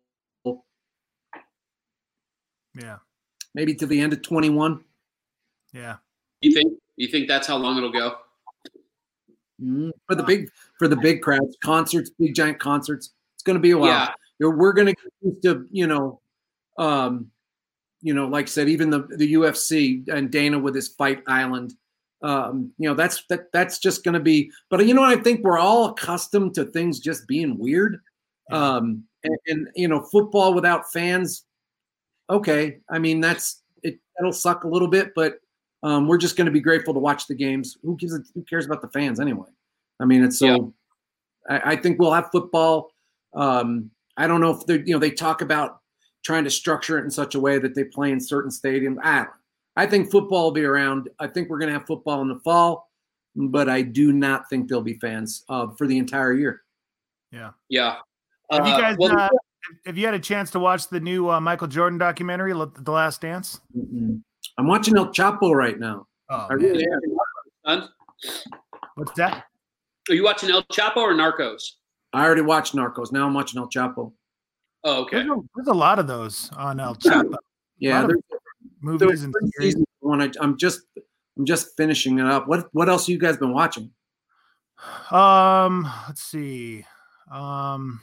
[2.75, 2.97] Yeah,
[3.55, 4.83] maybe to the end of 21.
[5.73, 5.97] yeah.
[6.43, 8.15] You think, you think that's how long it'll go?
[9.61, 13.13] Mm, For the big for the big crowds, concerts, big giant concerts.
[13.35, 13.89] It's going to be a while.
[13.89, 14.09] Yeah.
[14.39, 16.19] We're going to get used to, you know,
[16.77, 17.31] um,
[18.01, 21.73] you know, like I said, even the the UFC and Dana with his Fight Island.
[22.21, 24.51] Um, you know, that's that that's just going to be.
[24.69, 27.99] But you know, what I think we're all accustomed to things just being weird.
[28.51, 31.45] Um, and, and you know, football without fans.
[32.29, 33.99] Okay, I mean that's it.
[34.17, 35.35] That'll suck a little bit, but
[35.83, 37.77] um, we're just going to be grateful to watch the games.
[37.83, 38.15] Who gives?
[38.15, 39.49] A, who cares about the fans anyway?
[39.99, 40.73] I mean, it's so.
[41.49, 42.91] I, I think we'll have football.
[43.35, 45.79] Um, I don't know if they, you know, they talk about
[46.23, 48.97] trying to structure it in such a way that they play in certain stadiums.
[49.03, 49.29] I don't.
[49.75, 51.09] I think football will be around.
[51.19, 52.91] I think we're going to have football in the fall,
[53.35, 56.61] but I do not think there'll be fans uh, for the entire year.
[57.31, 57.51] Yeah.
[57.69, 57.95] Yeah.
[58.51, 59.29] Have you Uh, guys well, uh,
[59.87, 63.21] Have you had a chance to watch the new uh, Michael Jordan documentary, The Last
[63.21, 63.61] Dance?
[63.75, 64.21] Mm-mm.
[64.57, 66.07] I'm watching El Chapo right now.
[66.29, 66.85] Oh, I really
[67.65, 67.89] am.
[68.95, 69.45] What's that?
[70.09, 71.61] Are you watching El Chapo or Narcos?
[72.13, 73.11] I already watched Narcos.
[73.11, 74.11] Now I'm watching El Chapo.
[74.83, 75.17] Oh, okay.
[75.17, 77.33] There's, a, there's a lot of those on El Chapo
[77.79, 78.19] Yeah, there's,
[78.81, 79.73] movies there's and series.
[79.73, 80.21] seasons one.
[80.21, 80.81] I, I'm just
[81.37, 82.47] I'm just finishing it up.
[82.47, 83.91] What what else have you guys been watching?
[85.09, 86.85] Um, let's see.
[87.31, 88.01] Um,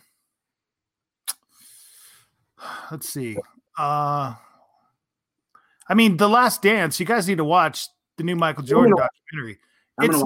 [2.90, 3.36] let's see.
[3.78, 4.34] Uh,
[5.90, 6.98] I mean, The Last Dance.
[7.00, 7.86] You guys need to watch
[8.16, 9.58] the new Michael Jordan gonna- documentary.
[10.02, 10.24] It's gonna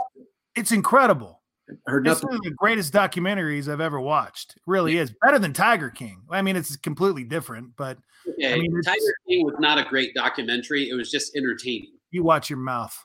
[0.55, 1.43] it's incredible.
[1.67, 1.79] it.
[1.87, 2.29] heard It's nothing.
[2.29, 4.53] one of the greatest documentaries I've ever watched.
[4.57, 6.23] It really is better than Tiger King.
[6.31, 7.99] I mean, it's completely different, but
[8.29, 8.55] Okay.
[8.55, 10.89] I mean, Tiger King was not a great documentary.
[10.91, 11.93] It was just entertaining.
[12.11, 12.97] you watch your mouth.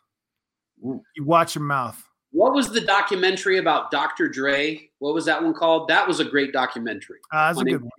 [0.86, 1.02] Ooh.
[1.16, 2.02] You watch your mouth.
[2.32, 4.30] What was the documentary about Dr.
[4.30, 4.90] Dre?
[5.00, 5.88] What was that one called?
[5.88, 7.18] That was a great documentary.
[7.34, 7.90] Uh, that's a good one.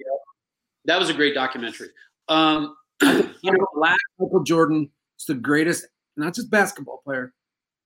[0.84, 1.88] That was a great documentary.
[2.28, 2.76] Um,
[3.42, 5.86] you know, last Michael Jordan is the greatest,
[6.16, 7.32] not just basketball player.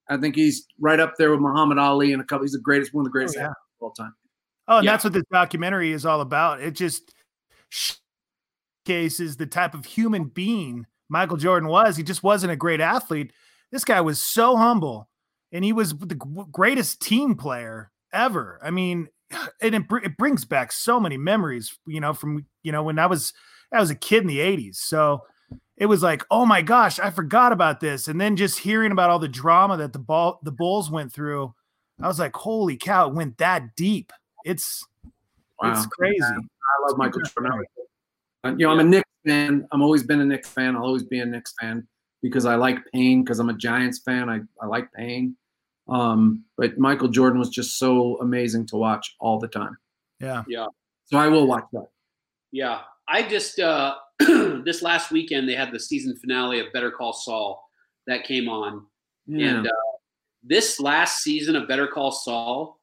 [0.08, 2.44] I think he's right up there with Muhammad Ali and a couple.
[2.44, 3.48] He's the greatest, one of the oh, greatest Oh, yeah.
[3.48, 4.14] of all time.
[4.68, 4.92] Oh, and Yeah.
[4.92, 6.60] that's what this documentary is all about.
[6.60, 7.14] It just
[7.68, 11.96] showcases the type of human being Michael Jordan was.
[11.96, 13.32] He just wasn't a great athlete.
[13.70, 15.08] This guy was so humble,
[15.52, 18.60] and he was the greatest team player ever.
[18.62, 19.08] I mean,
[19.60, 21.78] and it, br- it brings back so many memories.
[21.86, 23.32] You know, from you know when I was
[23.74, 25.24] I was a kid in the '80s, so
[25.76, 28.06] it was like, oh my gosh, I forgot about this.
[28.08, 31.52] And then just hearing about all the drama that the ball the Bulls went through,
[32.00, 34.12] I was like, holy cow, it went that deep.
[34.44, 34.86] It's
[35.62, 35.86] it's Wow.
[35.92, 36.22] crazy.
[36.22, 37.64] I love Michael Jordan.
[38.44, 39.66] Uh, You know, I'm a Knicks fan.
[39.72, 40.76] I'm always been a Knicks fan.
[40.76, 41.86] I'll always be a Knicks fan
[42.22, 43.22] because I like pain.
[43.22, 44.28] Because I'm a Giants fan.
[44.28, 45.36] I, I like pain.
[45.88, 49.76] Um, but Michael Jordan was just so amazing to watch all the time.
[50.20, 50.42] Yeah.
[50.48, 50.66] Yeah.
[51.06, 51.86] So I will watch that.
[52.52, 53.94] Yeah, I just uh,
[54.64, 57.62] this last weekend they had the season finale of Better Call Saul
[58.06, 58.86] that came on,
[59.26, 59.48] Yeah.
[59.58, 59.70] and uh,
[60.42, 62.80] this last season of Better Call Saul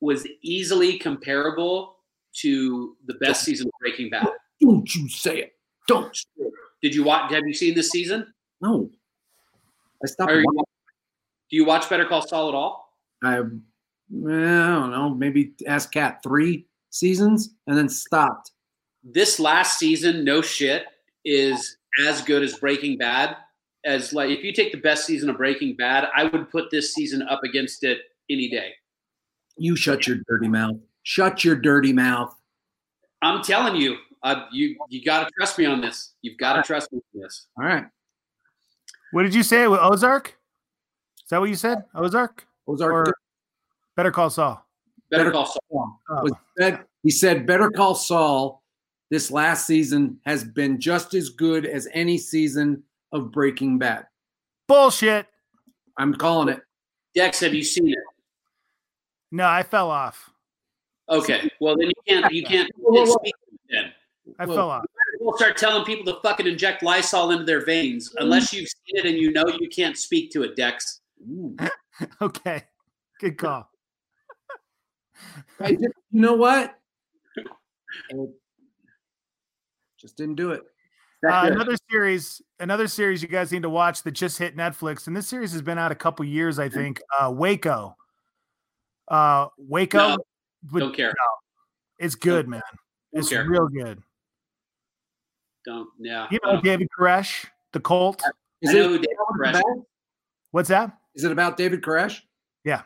[0.00, 1.96] was easily comparable
[2.40, 4.28] to the best season of Breaking Bad.
[4.60, 5.52] Don't you say it.
[5.88, 6.16] Don't.
[6.82, 7.32] Did you watch?
[7.32, 8.26] Have you seen this season?
[8.60, 8.90] No.
[10.02, 10.32] I stopped.
[10.32, 10.44] You,
[11.50, 12.92] do you watch Better Call Saul at all?
[13.22, 13.40] I, I
[14.10, 15.14] don't know.
[15.16, 18.50] Maybe ask Cat three seasons and then stopped.
[19.08, 20.84] This last season, no shit,
[21.24, 23.36] is as good as Breaking Bad.
[23.84, 26.92] As like, if you take the best season of Breaking Bad, I would put this
[26.92, 27.98] season up against it
[28.28, 28.72] any day.
[29.56, 30.76] You shut your dirty mouth.
[31.04, 32.34] Shut your dirty mouth.
[33.22, 36.14] I'm telling you, uh, you you got to trust me on this.
[36.22, 37.46] You've got to trust me on this.
[37.56, 37.86] All right.
[39.12, 40.36] What did you say with Ozark?
[41.24, 41.84] Is that what you said?
[41.94, 42.44] Ozark?
[42.66, 42.92] Ozark.
[42.92, 43.14] Or
[43.94, 44.66] Better Call Saul?
[45.10, 46.00] Better, Better- call Saul.
[46.10, 46.28] Oh,
[47.04, 48.64] he said Better Call Saul
[49.10, 52.82] this last season has been just as good as any season
[53.12, 54.06] of Breaking Bad.
[54.68, 55.26] bullshit.
[55.98, 56.60] I'm calling it.
[57.14, 57.98] Dex, have you seen it?
[59.32, 60.30] No, I fell off.
[61.08, 61.48] Okay.
[61.60, 63.16] Well, then you can't you can't, you Whoa, whoa, can't whoa.
[63.22, 63.34] speak
[63.70, 63.92] then.
[64.38, 64.84] I Well, fell off.
[65.20, 69.06] We'll start telling people to fucking inject Lysol into their veins unless you've seen it
[69.06, 71.00] and you know you can't speak to it, Dex.
[72.20, 72.64] Okay.
[73.20, 73.70] Good call.
[75.58, 76.78] I just, you know what?
[80.06, 80.62] It just didn't do it.
[81.28, 85.16] Uh, another series, another series you guys need to watch that just hit Netflix, and
[85.16, 87.02] this series has been out a couple years, I think.
[87.18, 87.96] Uh, Waco.
[89.08, 89.98] Uh, Waco.
[89.98, 90.16] No,
[90.72, 91.12] with- Don't care.
[91.98, 92.62] It's good, man.
[93.12, 93.48] Don't It's care.
[93.48, 94.00] real good.
[95.64, 95.88] Don't.
[95.98, 96.28] Yeah.
[96.30, 98.22] You know David Koresh, the Colt.
[98.62, 99.62] Is I it, who David Koresh
[100.52, 100.96] What's that?
[101.16, 102.20] is it about David Koresh?
[102.64, 102.82] Yeah.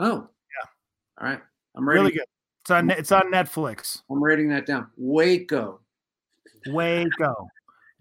[0.00, 0.28] Oh.
[0.28, 1.20] Yeah.
[1.20, 1.40] All right.
[1.76, 2.00] I'm ready.
[2.00, 2.24] Really good.
[2.64, 2.90] It's on.
[2.90, 4.02] It's on Netflix.
[4.10, 4.88] I'm writing that down.
[4.96, 5.80] Waco.
[6.72, 7.48] Waco.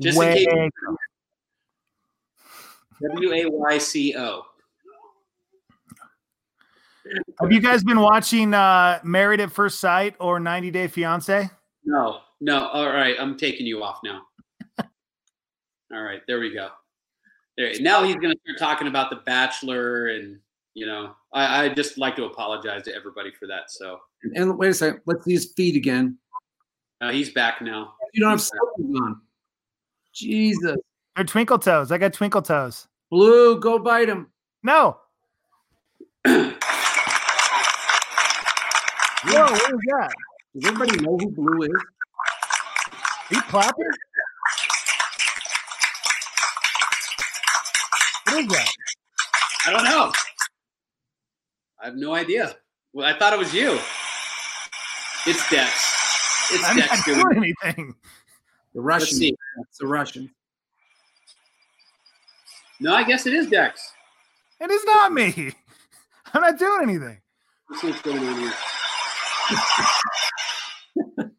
[0.01, 0.69] Just Waco.
[3.01, 4.43] W A Y C O.
[7.39, 11.49] Have you guys been watching uh, Married at First Sight or 90 Day Fiance?
[11.85, 12.67] No, no.
[12.67, 14.23] All right, I'm taking you off now.
[15.93, 16.69] All right, there we go.
[17.57, 17.71] There.
[17.79, 20.39] Now he's going to start talking about The Bachelor, and
[20.73, 23.71] you know, I, I just like to apologize to everybody for that.
[23.71, 25.01] So And, and wait a second.
[25.05, 26.17] Let's see his feet again.
[27.01, 27.93] Uh, he's back now.
[28.13, 29.21] You don't have slippers on.
[30.13, 30.77] Jesus.
[31.15, 31.91] They're twinkle toes.
[31.91, 32.87] I got twinkle toes.
[33.09, 34.27] Blue, go bite him.
[34.63, 34.97] No.
[36.25, 36.53] Whoa,
[39.25, 40.11] what is that?
[40.55, 41.69] Does everybody know who Blue is?
[43.29, 43.91] Are you clapping?
[48.25, 48.71] What is that?
[49.67, 50.11] I don't know.
[51.81, 52.55] I have no idea.
[52.93, 53.77] Well, I thought it was you.
[55.25, 56.06] It's Dex.
[56.51, 57.95] It's I'm Dex not doing doing anything.
[58.73, 59.17] The Let's Russian.
[59.17, 59.35] see.
[59.69, 60.29] It's the Russian.
[62.79, 63.91] No, I guess it is Dex.
[64.61, 65.53] It is not me.
[66.33, 67.19] I'm not doing anything.
[67.69, 68.53] Let's see what's going on here.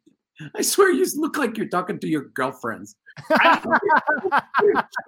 [0.54, 2.94] I swear you look like you're talking to your girlfriends.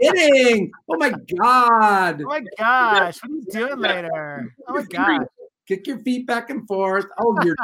[0.03, 0.73] Kidding.
[0.89, 2.23] Oh my God.
[2.23, 4.53] Oh my gosh, what are you doing later?
[4.67, 5.27] Oh my god.
[5.69, 7.07] Kick your feet back and forth.
[7.19, 7.55] Oh, you're.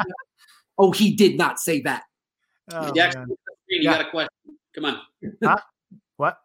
[0.77, 2.03] oh, he did not say that.
[2.73, 3.15] Oh, Dex,
[3.67, 3.97] you Yeah.
[3.97, 4.57] got a question?
[4.75, 5.01] Come on.
[6.17, 6.39] What?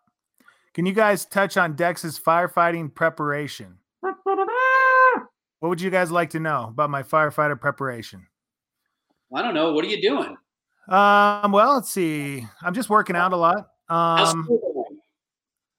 [0.74, 3.78] Can you guys touch on Dex's firefighting preparation?
[4.00, 8.26] What would you guys like to know about my firefighter preparation?
[9.34, 9.72] I don't know.
[9.72, 10.36] What are you doing?
[10.88, 12.46] Um, well, let's see.
[12.60, 13.68] I'm just working out a lot.
[13.88, 14.86] Um, school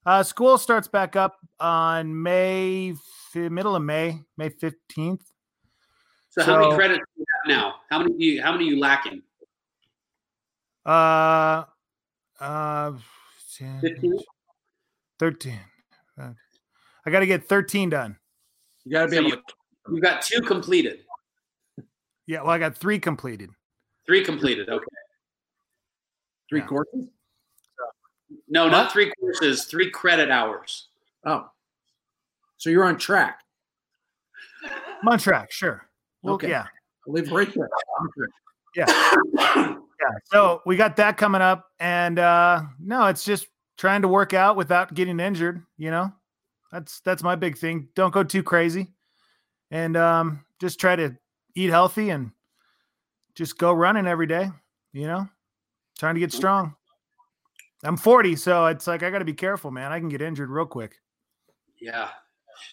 [0.06, 2.96] uh, school starts back up on May,
[3.36, 5.22] middle of May, May 15th.
[6.30, 7.76] So, how many credits do you have now?
[7.90, 9.22] How many do you, how many are you lacking?
[10.86, 11.64] Uh,
[12.40, 12.92] uh,
[13.58, 14.20] 10, 15?
[15.20, 15.60] 13.
[16.20, 16.30] Uh,
[17.06, 18.18] I got to get 13 done.
[18.86, 19.42] You got to be So able you- to.
[19.92, 21.02] You've got two completed.
[22.26, 23.50] Yeah, well, I got three completed.
[24.06, 24.70] Three completed.
[24.70, 24.86] Okay.
[26.50, 26.68] Three Yeah.
[26.68, 27.08] courses.
[28.48, 30.88] No, not three courses, three credit hours.
[31.26, 31.50] Oh,
[32.58, 33.42] so you're on track.
[35.02, 35.90] I'm on track, sure.
[36.22, 36.50] Well, Okay.
[36.50, 36.68] yeah.
[37.06, 37.70] I'll leave right there.
[38.00, 39.78] On track.
[40.04, 40.18] Yeah.
[40.26, 41.70] So we got that coming up.
[41.80, 43.48] And uh no, it's just
[43.78, 46.12] trying to work out without getting injured, you know.
[46.72, 47.90] That's that's my big thing.
[47.96, 48.88] Don't go too crazy.
[49.72, 51.16] And um just try to
[51.56, 52.32] eat healthy and
[53.36, 54.50] just go running every day,
[54.92, 55.28] you know.
[55.98, 56.76] Trying to get strong.
[57.84, 59.92] I'm 40, so it's like I got to be careful, man.
[59.92, 60.96] I can get injured real quick.
[61.82, 62.08] Yeah.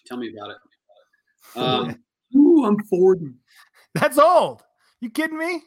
[0.05, 0.57] Tell me about it.
[1.53, 2.01] Um,
[2.33, 3.25] Ooh, I'm 40.
[3.95, 4.63] That's old.
[5.01, 5.63] You kidding me?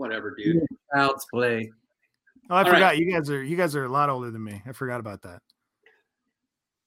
[0.00, 0.62] Whatever, dude.
[0.92, 1.70] Child's play.
[2.48, 2.72] Oh, I All right.
[2.74, 2.98] forgot.
[2.98, 4.60] You guys are you guys are a lot older than me.
[4.66, 5.40] I forgot about that.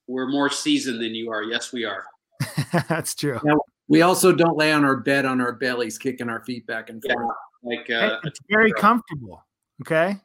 [0.07, 1.43] We're more seasoned than you are.
[1.43, 2.03] Yes, we are.
[2.89, 3.39] That's true.
[3.87, 7.01] We also don't lay on our bed on our bellies, kicking our feet back and
[7.05, 7.13] Yeah.
[7.13, 7.35] forth.
[7.63, 9.45] Like, uh, it's very comfortable.
[9.81, 10.17] Okay,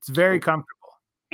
[0.00, 0.72] it's very comfortable.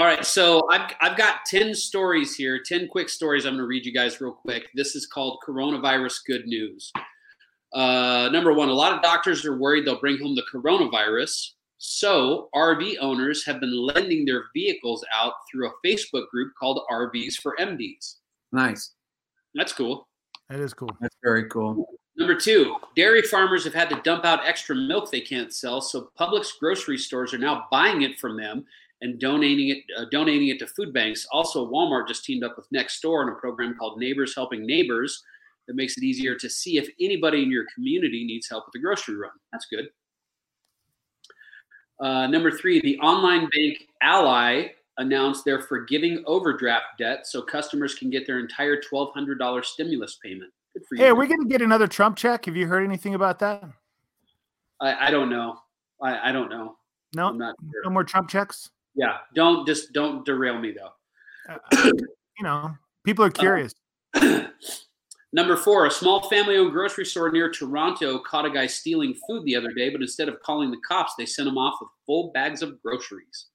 [0.00, 0.24] all right.
[0.26, 3.92] So I've, I've got 10 stories here, 10 quick stories I'm going to read you
[3.94, 4.68] guys real quick.
[4.74, 6.92] This is called Coronavirus Good News.
[7.72, 11.52] Uh, number one, a lot of doctors are worried they'll bring home the coronavirus.
[11.78, 17.34] So RV owners have been lending their vehicles out through a Facebook group called RVs
[17.34, 18.16] for MDs.
[18.52, 18.92] Nice.
[19.54, 20.06] That's cool.
[20.48, 20.90] That is cool.
[21.00, 21.86] That's very cool.
[22.16, 26.10] Number two, dairy farmers have had to dump out extra milk they can't sell, so
[26.20, 28.64] Publix grocery stores are now buying it from them
[29.00, 31.26] and donating it uh, donating it to food banks.
[31.32, 35.22] Also, Walmart just teamed up with Nextdoor on a program called Neighbors Helping Neighbors
[35.66, 38.82] that makes it easier to see if anybody in your community needs help with a
[38.82, 39.30] grocery run.
[39.52, 39.88] That's good.
[42.00, 48.10] Uh, number three, the online bank Ally announced they're forgiving overdraft debt so customers can
[48.10, 50.52] get their entire $1,200 stimulus payment.
[50.74, 51.02] Good for you.
[51.04, 52.46] Hey, are we going to get another Trump check?
[52.46, 53.62] Have you heard anything about that?
[54.80, 55.58] I, I don't know.
[56.02, 56.76] I, I don't know.
[57.14, 57.54] No, not
[57.84, 58.70] no more Trump checks.
[58.94, 61.52] Yeah, don't just don't derail me though.
[61.52, 61.90] Uh,
[62.38, 63.74] you know, people are curious.
[65.34, 69.56] Number four, a small family-owned grocery store near Toronto caught a guy stealing food the
[69.56, 72.60] other day, but instead of calling the cops, they sent him off with full bags
[72.60, 73.46] of groceries.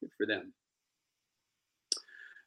[0.00, 0.54] Good for them.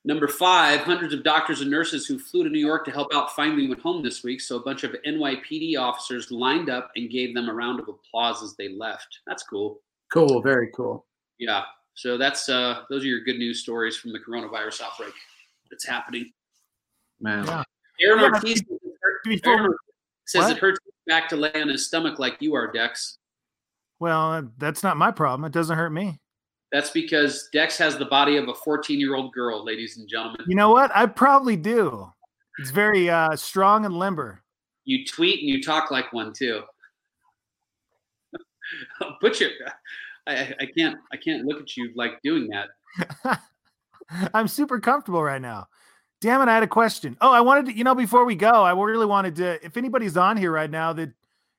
[0.03, 3.35] Number five, hundreds of doctors and nurses who flew to New York to help out
[3.35, 4.39] finally went home this week.
[4.39, 8.43] So a bunch of NYPD officers lined up and gave them a round of applause
[8.43, 9.19] as they left.
[9.25, 9.79] That's cool.
[10.13, 10.43] Cool.
[10.43, 11.07] Very cool.
[11.39, 11.63] Yeah.
[11.95, 15.13] So that's uh those are your good news stories from the coronavirus outbreak
[15.71, 16.31] that's happening.
[17.19, 17.45] Man.
[17.45, 17.63] Yeah.
[18.01, 18.63] Aaron Yeah, Ortiz
[19.23, 19.77] Before-
[20.25, 20.51] says What?
[20.51, 23.17] it hurts back to lay on his stomach like you are, Dex.
[23.99, 25.45] Well, that's not my problem.
[25.45, 26.19] It doesn't hurt me.
[26.71, 30.41] That's because Dex has the body of a 14 year old girl, ladies and gentlemen.
[30.47, 30.91] You know what?
[30.95, 32.11] I probably do.
[32.59, 34.41] It's very uh, strong and limber.
[34.83, 36.63] You tweet and you talk like one too.
[39.21, 39.49] Butcher,
[40.27, 43.39] I, I can't I can't look at you like doing that.
[44.33, 45.67] I'm super comfortable right now.
[46.21, 47.17] Damn it, I had a question.
[47.21, 50.17] Oh, I wanted to, you know, before we go, I really wanted to, if anybody's
[50.17, 51.11] on here right now that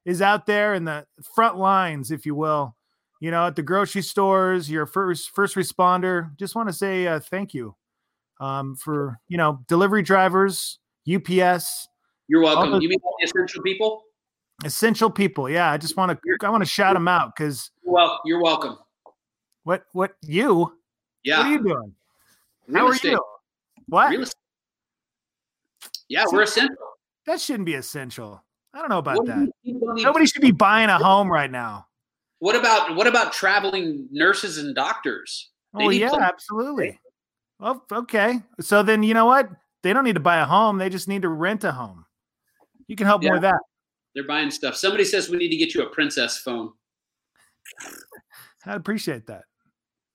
[0.04, 2.74] is out there in the front lines, if you will,
[3.20, 7.20] you know, at the grocery stores, your first first responder, just want to say uh,
[7.20, 7.74] thank you
[8.40, 10.78] um, for, you know, delivery drivers,
[11.12, 11.88] UPS,
[12.28, 12.72] You're welcome.
[12.72, 14.02] The- you mean essential people?
[14.64, 15.50] essential people.
[15.50, 18.78] Yeah, I just want to, I want to shout them out because Well, you're welcome.
[19.64, 20.72] what, what you,
[21.24, 21.38] Yeah.
[21.38, 21.94] what are you doing?
[22.68, 23.20] Real How are you?
[23.88, 24.10] What?
[24.10, 24.35] Real estate.
[26.08, 26.76] Yeah, we're essential.
[27.26, 28.42] That shouldn't be essential.
[28.74, 29.38] I don't know about What that.
[29.38, 31.86] you- you don't need- Nobody should be buying a home right now.
[32.38, 35.50] What about what about traveling nurses and doctors?
[35.76, 37.00] They Oh yeah, some- absolutely.
[37.58, 38.42] Well, okay.
[38.60, 39.48] So then you know what?
[39.82, 40.76] They don't need to buy a home.
[40.78, 42.04] They just need to rent a home.
[42.86, 43.28] You can help Yeah.
[43.30, 43.60] more with that.
[44.14, 44.76] They're buying stuff.
[44.76, 46.72] Somebody says we need to get you a princess phone.
[48.66, 49.44] I'd appreciate that.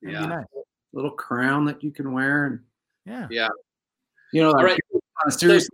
[0.02, 0.26] That'd Yeah.
[0.26, 0.44] nice.
[0.92, 2.60] Little crown that you can wear, and
[3.04, 3.26] Yeah.
[3.30, 3.48] Yeah.
[4.32, 4.80] You know, All like, right.
[4.94, 5.68] on a serious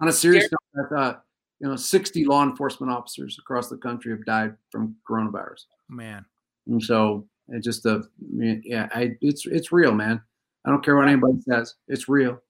[0.00, 1.24] on a serious note, I thought
[1.60, 5.66] you know, 60 law enforcement officers across the country have died from coronavirus.
[5.88, 6.24] Man.
[6.66, 8.00] And so it just uh
[8.38, 10.22] yeah, I it's it's real, man.
[10.64, 11.74] I don't care what anybody says.
[11.88, 12.40] It's real.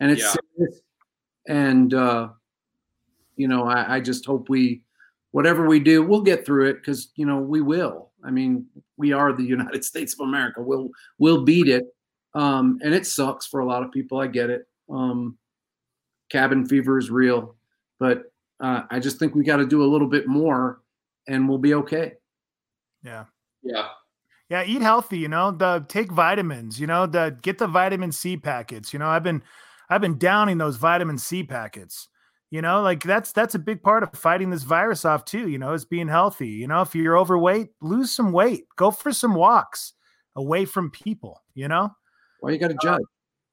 [0.00, 0.34] And it's Yeah.
[0.56, 0.80] serious.
[1.48, 2.28] And uh
[3.36, 4.82] you know, I, I just hope we
[5.30, 8.10] whatever we do, we'll get through it because you know we will.
[8.24, 10.60] I mean, we are the United States of America.
[10.60, 11.84] We'll we'll beat it.
[12.34, 14.18] Um, and it sucks for a lot of people.
[14.18, 14.66] I get it.
[14.90, 15.38] Um,
[16.30, 17.56] cabin fever is real,
[17.98, 18.24] but
[18.60, 20.80] uh, I just think we got to do a little bit more,
[21.28, 22.14] and we'll be okay.
[23.02, 23.24] Yeah.
[23.62, 23.88] Yeah.
[24.48, 28.36] Yeah, eat healthy, you know, the take vitamins, you know, the get the vitamin C
[28.36, 28.92] packets.
[28.92, 29.42] You know, I've been
[29.90, 32.08] I've been downing those vitamin C packets.
[32.50, 35.58] You know, like that's that's a big part of fighting this virus off too, you
[35.58, 36.48] know, is being healthy.
[36.48, 38.66] You know, if you're overweight, lose some weight.
[38.76, 39.94] Go for some walks
[40.36, 41.90] away from people, you know?
[42.40, 43.02] Why you got to judge?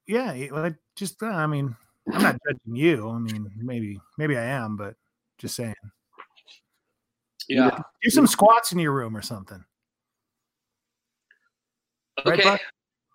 [0.05, 1.75] Yeah, like, just uh, I mean,
[2.11, 3.09] I'm not judging you.
[3.09, 4.95] I mean, maybe maybe I am, but
[5.37, 5.75] just saying.
[7.47, 7.77] Yeah.
[8.01, 9.63] Do some squats in your room or something.
[12.25, 12.43] Okay.
[12.43, 12.61] Buck?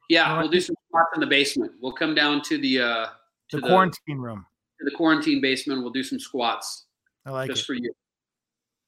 [0.09, 1.73] Yeah, All we'll do some spots in the basement.
[1.81, 3.07] We'll come down to the uh
[3.51, 4.45] to The quarantine room.
[4.81, 5.83] to the quarantine basement.
[5.83, 6.87] We'll do some squats
[7.27, 7.67] I like just it.
[7.67, 7.93] for you.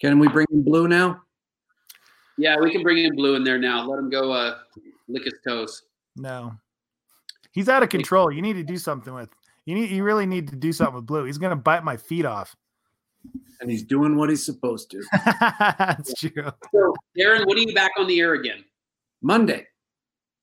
[0.00, 1.20] Can we bring in blue now?
[2.38, 3.86] Yeah, we can bring in blue in there now.
[3.86, 4.58] Let him go uh
[5.08, 5.82] lick his toes.
[6.16, 6.54] No.
[7.52, 8.30] He's out of control.
[8.30, 9.28] You need to do something with.
[9.70, 11.22] You need you really need to do something with Blue.
[11.26, 12.56] He's gonna bite my feet off.
[13.60, 15.00] And he's doing what he's supposed to.
[15.78, 16.50] That's true.
[16.74, 18.64] So Darren, when are you back on the air again?
[19.22, 19.68] Monday,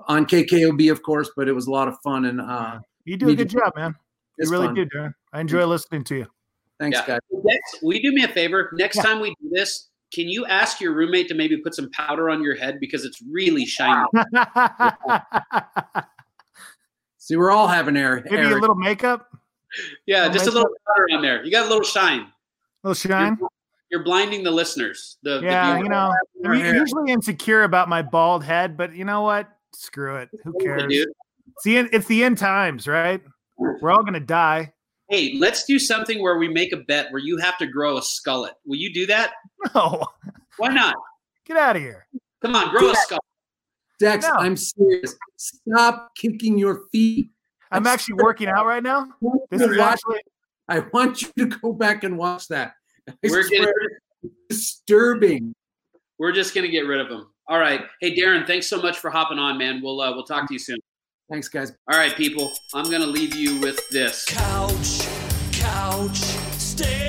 [0.06, 2.24] on KKOB, of course, but it was a lot of fun.
[2.24, 3.94] And uh, You do a good to- job, man.
[4.39, 4.74] You really fun.
[4.77, 5.12] do, Darren.
[5.32, 6.27] I enjoy listening to you.
[6.81, 7.06] Thanks, Yeah.
[7.06, 7.20] guys.
[7.44, 8.70] Next, will you do me a favor?
[8.74, 9.02] Next Yeah.
[9.02, 12.43] time we do this, can you ask your roommate to maybe put some powder on
[12.43, 14.06] your head because it's really shiny?
[17.18, 18.22] See, we're all having air.
[18.30, 19.28] Maybe a little makeup,
[20.06, 21.44] Yeah, Little just a little powder on there.
[21.44, 22.26] You got a little shine.
[22.82, 23.36] little shine.
[23.40, 23.48] You're,
[23.90, 25.18] you're blinding the listeners.
[25.22, 25.85] The, the Yeah, viewers.
[25.85, 26.14] you know,
[26.44, 26.76] I'm hair.
[26.76, 29.48] usually insecure about my bald head, but you know what?
[29.74, 30.30] Screw it.
[30.44, 30.90] Who cares?
[30.90, 31.09] Dude.
[31.55, 33.20] It's the end, it's the end times, right?
[33.59, 34.72] We're all gonna die.
[35.09, 38.01] Hey, let's do something where we make a bet where you have to grow a
[38.01, 38.52] skullet.
[38.66, 39.32] Will you do that?
[39.74, 40.05] No,
[40.59, 40.94] Why not?
[41.47, 42.06] get out of here.
[42.43, 43.18] Come on, grow a skullet.
[43.98, 44.35] Dex, No.
[44.35, 45.16] I'm serious.
[45.36, 47.30] Stop kicking your feet.
[47.72, 49.09] I'm I actually swear- working out right now.
[49.51, 50.20] This is actually
[50.68, 52.74] I want you to go back and watch that.
[53.09, 53.72] I We're swear
[54.22, 55.55] getting, disturbing.
[56.18, 57.32] we're just gonna get rid of them.
[57.48, 57.80] All right.
[58.01, 59.80] Hey, Darren, thanks so much for hopping on, man.
[59.82, 60.78] We'll uh, we'll talk to you soon.
[61.30, 61.72] Thanks, guys.
[61.90, 62.52] All right, people.
[62.74, 64.24] I'm gonna leave you with this.
[64.24, 65.06] Couch,
[65.52, 66.18] couch,
[66.59, 67.07] stay